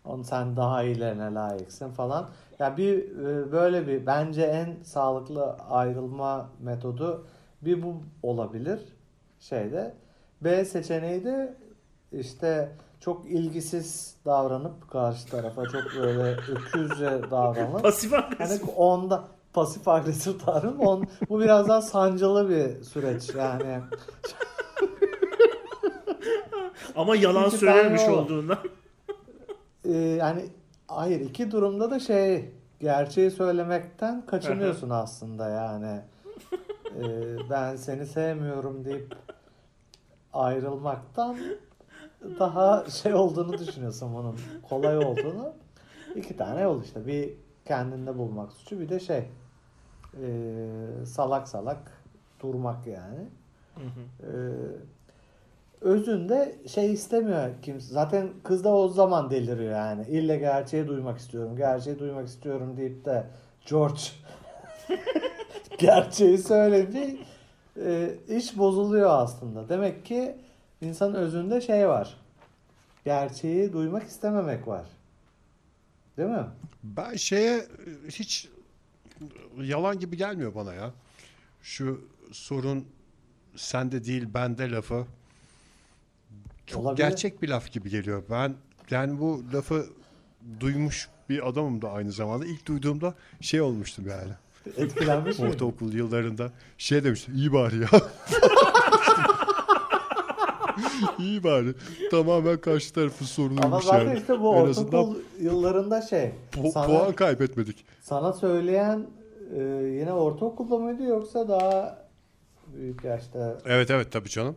Onu 0.05 0.25
sen 0.25 0.57
daha 0.57 0.83
iyilerine 0.83 1.35
layıksın 1.35 1.91
falan. 1.91 2.29
Ya 2.59 2.77
bir 2.77 3.19
e, 3.19 3.53
böyle 3.53 3.87
bir 3.87 4.07
bence 4.07 4.43
en 4.43 4.83
sağlıklı 4.83 5.53
ayrılma 5.71 6.51
metodu 6.61 7.27
bir 7.63 7.83
bu 7.83 7.95
olabilir 8.23 8.81
şeyde. 9.41 9.95
B 10.41 10.65
seçeneği 10.65 11.25
de 11.25 11.57
işte 12.13 12.73
çok 13.01 13.27
ilgisiz 13.31 14.17
davranıp 14.25 14.91
karşı 14.91 15.29
tarafa 15.29 15.65
çok 15.69 15.85
böyle 15.99 16.23
öküzce 16.33 17.21
davranıp 17.31 17.83
Pasif 17.83 18.13
agresif. 18.15 18.69
onda 18.77 19.25
pasif 19.53 19.89
agresif 19.89 20.47
davranıp 20.47 20.81
on, 20.81 21.07
bu 21.29 21.41
biraz 21.41 21.69
daha 21.69 21.83
sancılı 21.83 22.49
bir 22.49 22.85
süreç 22.85 23.35
yani. 23.35 23.81
Ama 26.97 27.17
yalan 27.17 27.51
o. 28.09 28.13
olduğundan. 28.13 28.59
Ee, 29.85 29.93
yani 29.93 30.47
hayır 30.89 31.21
iki 31.21 31.51
durumda 31.51 31.91
da 31.91 32.01
şey 32.01 32.51
gerçeği 32.81 33.31
söylemekten 33.31 34.27
kaçınıyorsun 34.27 34.91
aslında 34.91 35.49
yani. 35.49 36.01
Ee, 36.97 37.51
ben 37.51 37.77
seni 37.77 38.07
sevmiyorum 38.07 38.85
deyip 38.85 39.17
ayrılmaktan 40.33 41.37
daha 42.39 42.91
şey 42.91 43.15
olduğunu 43.15 43.59
düşünüyorsun 43.59 44.15
bunun 44.15 44.37
kolay 44.69 44.99
olduğunu. 44.99 45.53
İki 46.15 46.37
tane 46.37 46.61
yol 46.61 46.83
işte 46.83 47.07
bir 47.07 47.31
kendinde 47.65 48.19
bulmak 48.19 48.53
suçu 48.53 48.81
bir 48.81 48.89
de 48.89 49.01
şey 49.01 49.29
ee, 50.23 51.07
salak 51.07 51.49
salak 51.49 52.03
durmak 52.41 52.87
yani. 52.87 53.29
Özünde 55.93 56.57
şey 56.67 56.93
istemiyor 56.93 57.51
kimse. 57.63 57.95
Zaten 57.95 58.31
kız 58.45 58.65
da 58.65 58.75
o 58.75 58.89
zaman 58.89 59.31
deliriyor 59.31 59.73
yani. 59.73 60.07
İlle 60.09 60.37
gerçeği 60.37 60.89
duymak 60.89 61.19
istiyorum, 61.19 61.57
gerçeği 61.57 61.99
duymak 61.99 62.29
istiyorum 62.29 62.77
deyip 62.77 63.05
de 63.05 63.27
George 63.71 64.01
gerçeği 65.79 66.39
söyleyince 66.39 67.17
e, 67.77 68.15
iş 68.29 68.59
bozuluyor 68.59 69.11
aslında. 69.11 69.69
Demek 69.69 70.05
ki 70.05 70.37
insanın 70.81 71.15
özünde 71.15 71.61
şey 71.61 71.89
var. 71.89 72.17
Gerçeği 73.05 73.73
duymak 73.73 74.03
istememek 74.03 74.69
var. 74.69 74.87
Değil 76.17 76.29
mi? 76.29 76.47
Ben 76.83 77.15
şeye 77.17 77.65
hiç 78.09 78.49
yalan 79.63 79.99
gibi 79.99 80.17
gelmiyor 80.17 80.55
bana 80.55 80.75
ya. 80.75 80.91
Şu 81.63 82.01
sorun 82.33 82.87
sende 83.57 84.05
değil 84.05 84.29
bende 84.35 84.71
lafı 84.71 85.07
çok 86.67 86.81
Olabilir. 86.83 86.97
gerçek 87.09 87.43
bir 87.43 87.49
laf 87.49 87.73
gibi 87.73 87.91
geliyor. 87.91 88.23
Ben 88.31 88.55
yani 88.91 89.21
bu 89.21 89.43
lafı 89.55 89.87
duymuş 90.61 91.09
bir 91.29 91.49
adamım 91.49 91.83
da 91.83 91.91
aynı 91.93 92.13
zamanda. 92.13 92.47
İlk 92.47 92.67
duyduğumda 92.67 93.15
şey 93.41 93.61
olmuştum 93.61 94.05
yani. 94.09 94.33
Etkilenmiş 94.77 95.39
mi? 95.39 95.49
Ortaokul 95.49 95.93
yıllarında 95.93 96.51
şey 96.79 97.05
demiştim. 97.05 97.35
iyi 97.35 97.53
bari 97.53 97.79
ya. 97.81 97.89
iyi 101.19 101.45
bari. 101.45 101.75
Tamamen 102.11 102.61
karşı 102.61 102.93
tarafın 102.95 103.25
sorunuymuş 103.27 103.65
Ama 103.65 103.81
zaten 103.81 104.07
yani. 104.07 104.19
işte 104.19 104.41
bu 104.41 104.55
En 104.57 104.61
ortaokul 104.61 105.17
yıllarında 105.41 106.03
şey. 106.03 106.33
pu- 106.53 106.73
sana- 106.73 106.87
puan 106.87 107.13
kaybetmedik. 107.13 107.85
Sana 108.01 108.33
söyleyen 108.33 109.07
e, 109.57 109.63
yine 110.01 110.13
ortaokulda 110.13 110.79
mıydı 110.79 111.03
yoksa 111.03 111.49
daha 111.49 111.99
büyük 112.77 113.05
yaşta 113.05 113.59
Evet 113.67 113.91
evet 113.91 114.13
tabii 114.13 114.29
canım. 114.29 114.57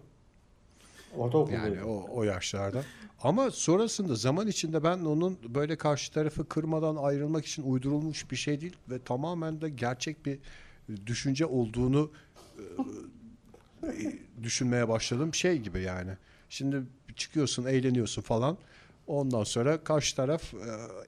Ortaokulda? 1.17 1.56
Yani 1.56 1.84
o, 1.84 2.06
o 2.12 2.23
yaşlarda. 2.23 2.84
Ama 3.21 3.51
sonrasında 3.51 4.15
zaman 4.15 4.47
içinde 4.47 4.84
ben 4.84 4.99
onun 4.99 5.38
böyle 5.56 5.75
karşı 5.75 6.12
tarafı 6.12 6.49
kırmadan 6.49 6.95
ayrılmak 6.95 7.45
için 7.45 7.63
uydurulmuş 7.63 8.32
bir 8.32 8.36
şey 8.36 8.62
değil 8.62 8.75
ve 8.89 8.99
tamamen 8.99 9.62
de 9.62 9.69
gerçek 9.69 10.25
bir 10.25 10.39
düşünce 11.06 11.45
olduğunu 11.45 12.12
e, 13.84 14.19
düşünmeye 14.43 14.88
başladım. 14.89 15.34
Şey 15.34 15.58
gibi 15.58 15.82
yani. 15.82 16.12
Şimdi 16.49 16.84
çıkıyorsun, 17.15 17.65
eğleniyorsun 17.65 18.21
falan. 18.21 18.58
Ondan 19.08 19.43
sonra 19.43 19.84
karşı 19.84 20.15
taraf 20.15 20.54
e, 20.54 20.58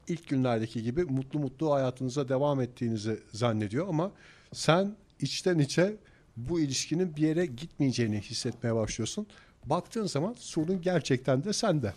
ilk 0.08 0.28
günlerdeki 0.28 0.84
gibi 0.84 1.04
mutlu 1.04 1.40
mutlu 1.40 1.74
hayatınıza 1.74 2.30
devam 2.30 2.62
ettiğinizi 2.62 3.20
zannediyor 3.32 3.88
ama 3.88 4.12
sen 4.54 4.96
içten 5.20 5.60
içe 5.60 5.96
bu 6.38 6.60
ilişkinin 6.60 7.16
bir 7.16 7.22
yere 7.22 7.46
gitmeyeceğini 7.46 8.22
hissetmeye 8.22 8.76
başlıyorsun. 8.76 9.28
Baktığın 9.70 10.06
zaman 10.06 10.36
sorun 10.40 10.82
gerçekten 10.82 11.44
de 11.44 11.54
sende. 11.54 11.94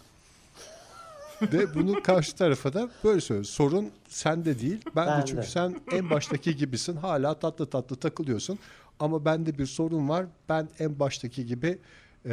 Ve 1.42 1.74
bunu 1.74 2.02
karşı 2.02 2.36
tarafa 2.36 2.72
da 2.72 2.90
böyle 3.04 3.20
söylüyor. 3.20 3.44
Sorun 3.44 3.90
sende 4.08 4.60
değil. 4.60 4.80
Ben 4.96 5.06
de 5.06 5.10
Bende. 5.10 5.26
çünkü 5.26 5.46
sen 5.46 5.80
en 5.92 6.10
baştaki 6.10 6.56
gibisin. 6.56 6.96
Hala 6.96 7.34
tatlı 7.34 7.66
tatlı 7.66 7.96
takılıyorsun. 7.96 8.58
Ama 9.00 9.24
bende 9.24 9.58
bir 9.58 9.66
sorun 9.66 10.08
var. 10.08 10.26
Ben 10.48 10.68
en 10.78 10.98
baştaki 10.98 11.46
gibi 11.46 11.78
e, 12.26 12.32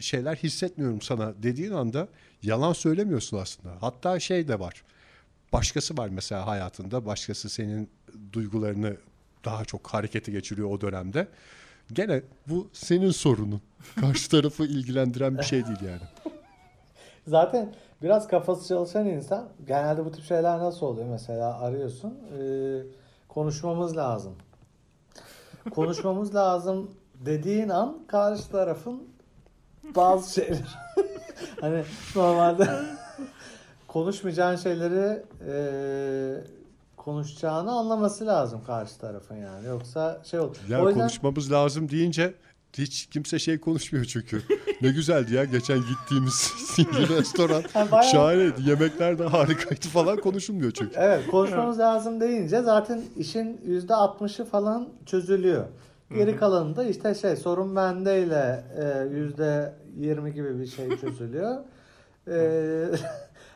şeyler 0.00 0.36
hissetmiyorum 0.36 1.00
sana 1.00 1.32
dediğin 1.42 1.72
anda 1.72 2.08
yalan 2.42 2.72
söylemiyorsun 2.72 3.38
aslında. 3.38 3.74
Hatta 3.80 4.20
şey 4.20 4.48
de 4.48 4.60
var. 4.60 4.82
Başkası 5.52 5.96
var 5.96 6.08
mesela 6.08 6.46
hayatında. 6.46 7.06
Başkası 7.06 7.48
senin 7.48 7.90
duygularını 8.32 8.96
daha 9.44 9.64
çok 9.64 9.86
harekete 9.88 10.32
geçiriyor 10.32 10.70
o 10.70 10.80
dönemde. 10.80 11.28
Gene 11.92 12.22
bu 12.46 12.68
senin 12.72 13.10
sorunun. 13.10 13.60
Karşı 14.00 14.30
tarafı 14.30 14.64
ilgilendiren 14.64 15.38
bir 15.38 15.42
şey 15.42 15.66
değil 15.66 15.80
yani. 15.82 16.00
Zaten 17.26 17.74
biraz 18.02 18.28
kafası 18.28 18.68
çalışan 18.68 19.06
insan 19.06 19.48
genelde 19.66 20.04
bu 20.04 20.12
tip 20.12 20.24
şeyler 20.24 20.58
nasıl 20.58 20.86
oluyor? 20.86 21.06
Mesela 21.10 21.60
arıyorsun 21.60 22.18
e, 22.38 22.40
konuşmamız 23.28 23.96
lazım. 23.96 24.32
Konuşmamız 25.70 26.34
lazım 26.34 26.90
dediğin 27.14 27.68
an 27.68 27.98
karşı 28.06 28.50
tarafın 28.50 29.02
bazı 29.96 30.32
şeyler 30.32 30.78
hani 31.60 31.84
normalde 32.16 32.68
konuşmayacağın 33.88 34.56
şeyleri 34.56 35.22
e, 35.48 35.54
konuşacağını 36.98 37.70
anlaması 37.72 38.26
lazım 38.26 38.60
karşı 38.66 38.98
tarafın 38.98 39.36
yani. 39.36 39.66
Yoksa 39.66 40.20
şey 40.24 40.40
olur. 40.40 40.56
Ya 40.68 40.82
o 40.82 40.88
yüzden 40.88 41.00
konuşmamız 41.00 41.52
lazım 41.52 41.90
deyince 41.90 42.34
hiç 42.78 43.06
kimse 43.06 43.38
şey 43.38 43.60
konuşmuyor 43.60 44.04
çünkü. 44.04 44.42
ne 44.82 44.88
güzeldi 44.88 45.34
ya 45.34 45.44
geçen 45.44 45.78
gittiğimiz 45.78 46.32
singil 46.74 47.08
restoran. 47.08 47.62
Ha, 47.74 47.86
bayağı- 47.92 48.12
Şahaneydi. 48.12 48.68
Yemekler 48.68 49.18
de 49.18 49.24
harikaydı 49.24 49.88
falan 49.88 50.16
konuşulmuyor 50.16 50.70
çünkü. 50.70 50.94
Evet 50.96 51.26
konuşmamız 51.30 51.78
lazım 51.78 52.20
deyince 52.20 52.62
zaten 52.62 53.02
işin 53.16 53.60
yüzde 53.64 53.92
60'ı 53.92 54.44
falan 54.44 54.88
çözülüyor. 55.06 55.64
Geri 56.14 56.36
kalanı 56.36 56.76
da 56.76 56.84
işte 56.84 57.14
şey 57.14 57.36
sorun 57.36 57.76
bende 57.76 58.22
ile 58.22 58.64
e, 58.78 59.14
yüzde 59.14 59.74
20 59.98 60.32
gibi 60.34 60.60
bir 60.60 60.66
şey 60.66 60.96
çözülüyor. 60.96 61.56
E, 62.28 62.38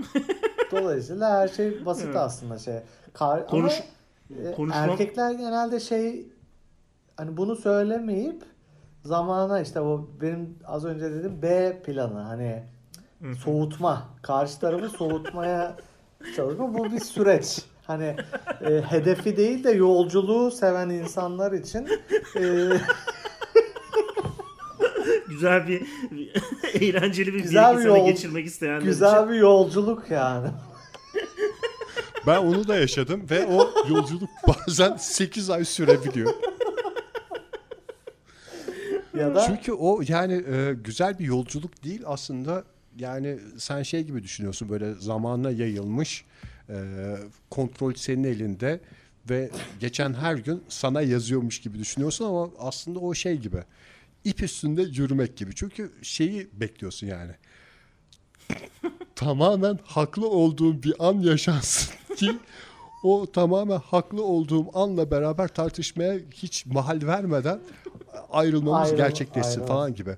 dolayısıyla 0.73 1.31
her 1.41 1.49
şey 1.49 1.87
basit 1.87 2.17
aslında 2.17 2.59
şey. 2.59 2.75
Kar, 3.13 3.47
Konuş- 3.47 3.83
ama 4.35 4.49
e, 4.49 4.55
konuşmam- 4.55 4.91
erkekler 4.91 5.31
genelde 5.33 5.81
şey 5.81 6.27
hani 7.17 7.37
bunu 7.37 7.57
söylemeyip 7.57 8.43
zamana 9.05 9.61
işte 9.61 9.81
o 9.81 10.09
benim 10.21 10.59
az 10.65 10.85
önce 10.85 11.05
dediğim 11.11 11.43
B 11.43 11.79
planı 11.87 12.21
hani 12.21 12.63
soğutma 13.45 14.03
karşı 14.23 14.61
tarafı 14.61 14.89
soğutmaya 14.89 15.77
çalışma 16.37 16.75
bu 16.79 16.85
bir 16.93 17.01
süreç 17.01 17.59
hani 17.87 18.17
e, 18.61 18.81
hedefi 18.83 19.37
değil 19.37 19.65
de 19.65 19.71
yolculuğu 19.71 20.51
seven 20.51 20.89
insanlar 20.89 21.53
için 21.53 21.89
e, 22.37 22.43
Güzel 25.29 25.69
bir 25.69 25.83
eğlenceli 26.81 27.35
bir 27.35 27.41
Güzel 27.41 27.79
bir 27.79 27.85
yol- 27.85 28.07
geçirmek 28.07 28.47
isteyenler 28.47 28.79
için. 28.79 28.89
güzel 28.89 29.29
bir 29.29 29.35
yolculuk 29.35 30.11
yani. 30.11 30.49
Ben 32.27 32.39
onu 32.39 32.69
da 32.69 32.77
yaşadım 32.77 33.31
ve 33.31 33.47
o 33.47 33.71
yolculuk 33.89 34.31
bazen 34.49 34.97
8 34.97 35.51
ay 35.51 35.65
sürebiliyor. 35.65 36.35
Ya 39.17 39.35
da 39.35 39.47
Çünkü 39.47 39.73
o 39.73 40.01
yani 40.09 40.33
e, 40.33 40.75
güzel 40.85 41.19
bir 41.19 41.25
yolculuk 41.25 41.85
değil 41.85 42.03
aslında. 42.07 42.65
Yani 42.99 43.39
sen 43.59 43.83
şey 43.83 44.03
gibi 44.03 44.23
düşünüyorsun 44.23 44.69
böyle 44.69 44.95
zamanla 44.95 45.51
yayılmış 45.51 46.25
e, 46.69 46.75
kontrol 47.51 47.95
senin 47.95 48.25
elinde 48.25 48.81
ve 49.31 49.51
geçen 49.81 50.15
her 50.15 50.35
gün 50.35 50.63
sana 50.69 51.03
yazıyormuş 51.03 51.61
gibi 51.61 51.79
düşünüyorsun 51.79 52.25
ama 52.25 52.51
aslında 52.59 52.99
o 52.99 53.15
şey 53.15 53.37
gibi 53.37 53.65
ip 54.25 54.43
üstünde 54.43 54.83
yürümek 54.83 55.37
gibi. 55.37 55.55
Çünkü 55.55 55.93
şeyi 56.03 56.49
bekliyorsun 56.53 57.07
yani. 57.07 57.33
tamamen 59.17 59.79
haklı 59.85 60.29
olduğum 60.29 60.83
bir 60.83 60.95
an 60.99 61.19
yaşansın 61.19 61.95
ki 62.17 62.37
o 63.05 63.27
tamamen 63.33 63.79
haklı 63.79 64.25
olduğum 64.25 64.79
anla 64.79 65.11
beraber 65.11 65.49
tartışmaya 65.49 66.19
hiç 66.35 66.67
mahal 66.67 67.01
vermeden 67.03 67.61
ayrılmamız 68.31 68.89
Ayrıl- 68.93 68.97
gerçekleşsin 68.97 69.61
ayrıl. 69.61 69.67
falan 69.69 69.95
gibi. 69.95 70.17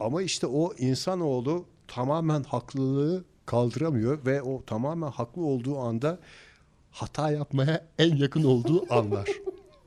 Ama 0.00 0.22
işte 0.22 0.46
o 0.46 0.72
insanoğlu 0.78 1.64
tamamen 1.88 2.42
haklılığı 2.42 3.24
kaldıramıyor 3.46 4.26
ve 4.26 4.42
o 4.42 4.64
tamamen 4.64 5.10
haklı 5.10 5.42
olduğu 5.44 5.78
anda 5.78 6.18
hata 6.90 7.30
yapmaya 7.30 7.84
en 7.98 8.16
yakın 8.16 8.44
olduğu 8.44 8.94
anlar. 8.94 9.28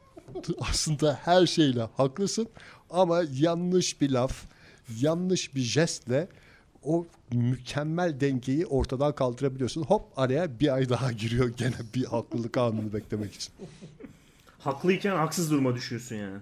Aslında 0.69 1.19
her 1.23 1.45
şeyle 1.45 1.81
haklısın 1.97 2.47
ama 2.89 3.21
yanlış 3.33 4.01
bir 4.01 4.09
laf, 4.09 4.43
yanlış 5.01 5.55
bir 5.55 5.61
jestle 5.61 6.27
o 6.87 7.05
mükemmel 7.31 8.19
dengeyi 8.19 8.65
ortadan 8.65 9.15
kaldırabiliyorsun. 9.15 9.83
Hop 9.83 10.03
araya 10.15 10.59
bir 10.59 10.73
ay 10.73 10.89
daha 10.89 11.11
giriyor 11.11 11.49
gene 11.57 11.75
bir 11.95 12.05
haklılık 12.05 12.57
anını 12.57 12.93
beklemek 12.93 13.33
için. 13.33 13.53
Haklıyken 14.59 15.15
haksız 15.15 15.51
duruma 15.51 15.75
düşüyorsun 15.75 16.15
yani. 16.15 16.37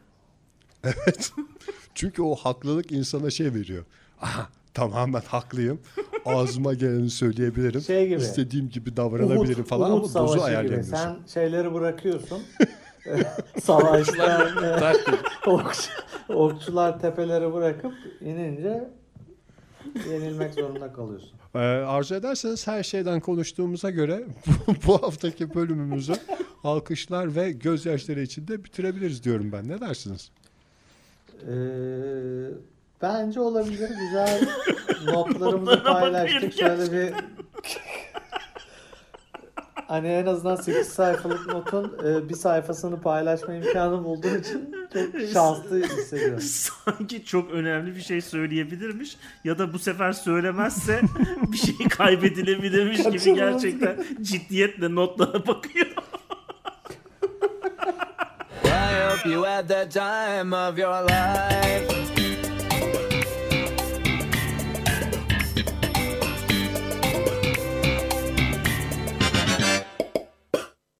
Evet. 0.84 1.31
Çünkü 1.95 2.21
o 2.21 2.36
haklılık 2.36 2.91
insana 2.91 3.29
şey 3.29 3.53
veriyor. 3.53 3.86
Aha 4.21 4.49
tamamen 4.73 5.21
haklıyım. 5.27 5.79
Ağzıma 6.25 6.73
geleni 6.73 7.10
söyleyebilirim. 7.10 7.81
Şey 7.81 8.08
gibi. 8.08 8.21
İstediğim 8.21 8.69
gibi 8.69 8.97
davranabilirim 8.97 9.63
Uhud- 9.63 9.67
falan 9.67 9.91
Uhud 9.91 10.15
ama 10.15 10.27
dozu 10.27 10.34
gibi. 10.34 10.43
ayarlayamıyorsun. 10.43 10.95
Sen 10.95 11.17
şeyleri 11.34 11.73
bırakıyorsun. 11.73 12.41
Savaşta 13.63 14.93
okçu, 15.47 15.89
okçular 16.29 16.99
tepeleri 16.99 17.53
bırakıp 17.53 17.93
inince 18.21 18.89
yenilmek 20.10 20.53
zorunda 20.53 20.93
kalıyorsun. 20.93 21.31
Ee, 21.55 21.60
arzu 21.60 22.15
ederseniz 22.15 22.67
her 22.67 22.84
şeyden 22.84 23.19
konuştuğumuza 23.19 23.89
göre 23.89 24.23
bu, 24.88 25.03
haftaki 25.03 25.55
bölümümüzü 25.55 26.13
alkışlar 26.63 27.36
ve 27.36 27.51
gözyaşları 27.51 28.21
içinde 28.21 28.63
bitirebiliriz 28.63 29.23
diyorum 29.23 29.51
ben. 29.51 29.67
Ne 29.67 29.79
dersiniz? 29.79 30.31
Ee, 31.41 31.55
bence 33.01 33.39
olabilir. 33.39 33.89
Güzel 33.89 34.47
notlarımızı 35.05 35.84
paylaştık. 35.84 36.53
Şöyle 36.53 36.91
bir 36.91 37.13
Hani 39.88 40.08
en 40.08 40.25
azından 40.25 40.55
8 40.55 40.88
sayfalık 40.88 41.47
notun 41.47 41.97
e, 42.05 42.29
bir 42.29 42.36
sayfasını 42.36 43.01
paylaşma 43.01 43.53
imkanı 43.53 44.03
bulduğun 44.03 44.39
için 44.39 44.74
çok 44.95 45.21
şanslı 45.34 45.84
hissediyorum. 45.84 46.39
Sanki 46.86 47.25
çok 47.25 47.51
önemli 47.51 47.95
bir 47.95 48.01
şey 48.01 48.21
söyleyebilirmiş 48.21 49.17
ya 49.43 49.58
da 49.58 49.73
bu 49.73 49.79
sefer 49.79 50.12
söylemezse 50.12 51.01
bir 51.51 51.58
şey 51.58 51.88
kaybedilebilirmiş 51.89 53.03
gibi 53.03 53.36
gerçekten 53.36 54.05
ciddiyetle 54.21 54.95
notlara 54.95 55.47
bakıyor. 55.47 55.88
You 59.25 59.41
had 59.43 59.67
the 59.67 59.86
time 59.89 60.53
of 60.53 60.77
your 60.77 61.03
life. 61.03 61.88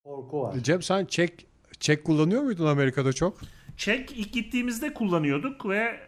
Korku 0.04 0.42
var. 0.42 0.56
Cem 0.62 0.82
sen 0.82 1.06
çek 1.06 1.48
çek 1.80 2.04
kullanıyor 2.04 2.42
muydun 2.42 2.66
Amerika'da 2.66 3.14
çok? 3.14 3.38
Çek 3.78 4.12
ilk 4.12 4.34
gittiğimizde 4.34 4.94
kullanıyorduk 4.94 5.70
ve 5.70 6.00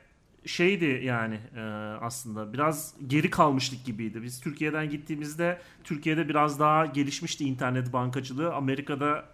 şeydi 0.46 1.02
yani 1.04 1.40
e, 1.56 1.62
aslında 2.02 2.54
biraz 2.54 2.94
geri 3.08 3.30
kalmışlık 3.30 3.86
gibiydi. 3.86 4.24
Biz 4.24 4.42
Türkiye'den 4.42 4.90
gittiğimizde 4.90 5.62
Türkiye'de 5.84 6.30
biraz 6.30 6.60
daha 6.60 6.86
gelişmişti 6.86 7.46
internet 7.46 7.94
bankacılığı. 7.94 8.54
Amerika'da 8.54 9.26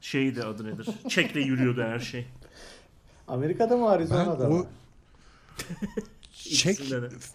şeydi 0.00 0.42
adı 0.42 0.66
nedir? 0.66 0.88
Çekle 1.08 1.40
yürüyordu 1.40 1.82
her 1.82 1.98
şey. 1.98 2.26
Amerika'da 3.28 3.76
mı 3.76 3.88
Arizona'da 3.88 4.48
o 4.48 4.50
mı? 4.50 4.66
çek 6.32 6.80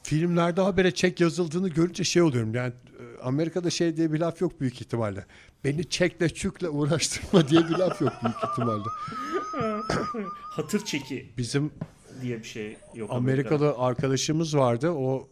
filmlerde 0.04 0.62
habere 0.62 0.92
çek 0.92 1.22
yazıldığını 1.22 1.70
görünce 1.70 2.04
şey 2.04 2.22
oluyorum. 2.22 2.56
Yani 2.56 2.74
e, 3.00 3.22
Amerika'da 3.22 3.70
şey 3.70 3.98
diye 3.98 4.14
bir 4.14 4.20
laf 4.20 4.42
yok 4.42 4.62
büyük 4.62 4.82
ihtimalle. 4.82 5.26
Beni 5.64 5.90
çekle 5.90 6.30
çükle 6.30 6.70
uğraştırma 6.70 7.48
diye 7.48 7.62
bir 7.62 7.78
laf 7.78 8.02
yok 8.02 8.14
büyük 8.24 8.52
ihtimalle. 8.52 8.84
Hatır 10.42 10.86
çeki 10.86 11.34
Bizim 11.38 11.72
diye 12.22 12.40
bir 12.40 12.44
şey 12.44 12.78
yok. 12.96 13.10
Amerikalı 13.14 13.76
arkadaşımız 13.78 14.58
vardı. 14.58 14.90
O 14.92 15.30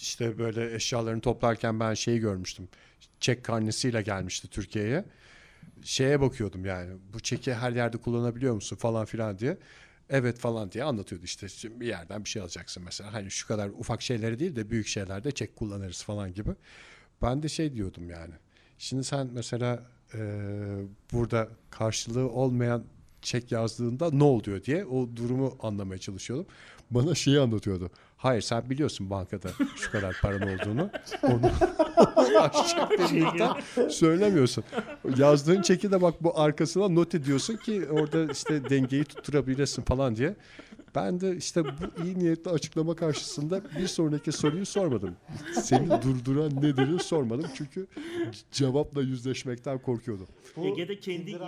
işte 0.00 0.38
böyle 0.38 0.74
eşyalarını 0.74 1.20
toplarken 1.20 1.80
ben 1.80 1.94
şeyi 1.94 2.20
görmüştüm. 2.20 2.68
Çek 3.20 3.44
karnesiyle 3.44 4.02
gelmişti 4.02 4.48
Türkiye'ye. 4.48 5.04
Şeye 5.82 6.20
bakıyordum 6.20 6.64
yani. 6.64 6.92
Bu 7.14 7.20
çeki 7.20 7.54
her 7.54 7.72
yerde 7.72 7.96
kullanabiliyor 7.96 8.54
musun 8.54 8.76
falan 8.76 9.04
filan 9.04 9.38
diye. 9.38 9.58
Evet 10.10 10.38
falan 10.38 10.72
diye 10.72 10.84
anlatıyordu 10.84 11.24
işte. 11.24 11.48
Şimdi 11.48 11.80
bir 11.80 11.86
yerden 11.86 12.24
bir 12.24 12.28
şey 12.28 12.42
alacaksın 12.42 12.82
mesela. 12.84 13.12
Hani 13.12 13.30
şu 13.30 13.48
kadar 13.48 13.68
ufak 13.68 14.02
şeyleri 14.02 14.38
değil 14.38 14.56
de 14.56 14.70
büyük 14.70 14.86
şeylerde 14.86 15.30
çek 15.30 15.56
kullanırız 15.56 16.02
falan 16.02 16.34
gibi. 16.34 16.50
Ben 17.22 17.42
de 17.42 17.48
şey 17.48 17.72
diyordum 17.74 18.10
yani. 18.10 18.34
Şimdi 18.78 19.04
sen 19.04 19.30
mesela 19.32 19.82
e, 20.14 20.18
burada 21.12 21.48
karşılığı 21.70 22.30
olmayan 22.30 22.84
çek 23.26 23.52
yazdığında 23.52 24.10
ne 24.10 24.24
oluyor 24.24 24.64
diye 24.64 24.84
o 24.84 25.08
durumu 25.16 25.56
anlamaya 25.60 25.98
çalışıyordum. 25.98 26.46
Bana 26.90 27.14
şeyi 27.14 27.40
anlatıyordu. 27.40 27.90
Hayır 28.16 28.42
sen 28.42 28.70
biliyorsun 28.70 29.10
bankada 29.10 29.48
şu 29.76 29.90
kadar 29.92 30.16
paran 30.22 30.42
olduğunu. 30.42 30.90
Onu 31.22 31.50
söylemiyorsun. 33.90 34.64
Yazdığın 35.16 35.62
çeki 35.62 35.92
de 35.92 36.02
bak 36.02 36.14
bu 36.22 36.40
arkasına 36.40 36.88
not 36.88 37.14
ediyorsun 37.14 37.56
ki 37.56 37.88
orada 37.90 38.32
işte 38.32 38.70
dengeyi 38.70 39.04
tutturabilirsin 39.04 39.82
falan 39.82 40.16
diye. 40.16 40.36
Ben 40.94 41.20
de 41.20 41.36
işte 41.36 41.64
bu 41.64 42.04
iyi 42.04 42.18
niyetli 42.18 42.50
açıklama 42.50 42.96
karşısında 42.96 43.60
bir 43.78 43.86
sonraki 43.86 44.32
soruyu 44.32 44.66
sormadım. 44.66 45.16
Seni 45.62 45.88
durduran 45.88 46.62
nedir 46.62 46.98
sormadım 46.98 47.46
çünkü 47.54 47.86
cevapla 48.52 49.02
yüzleşmekten 49.02 49.78
korkuyordum. 49.78 50.26
Ege'de 50.64 51.00
kendi 51.00 51.38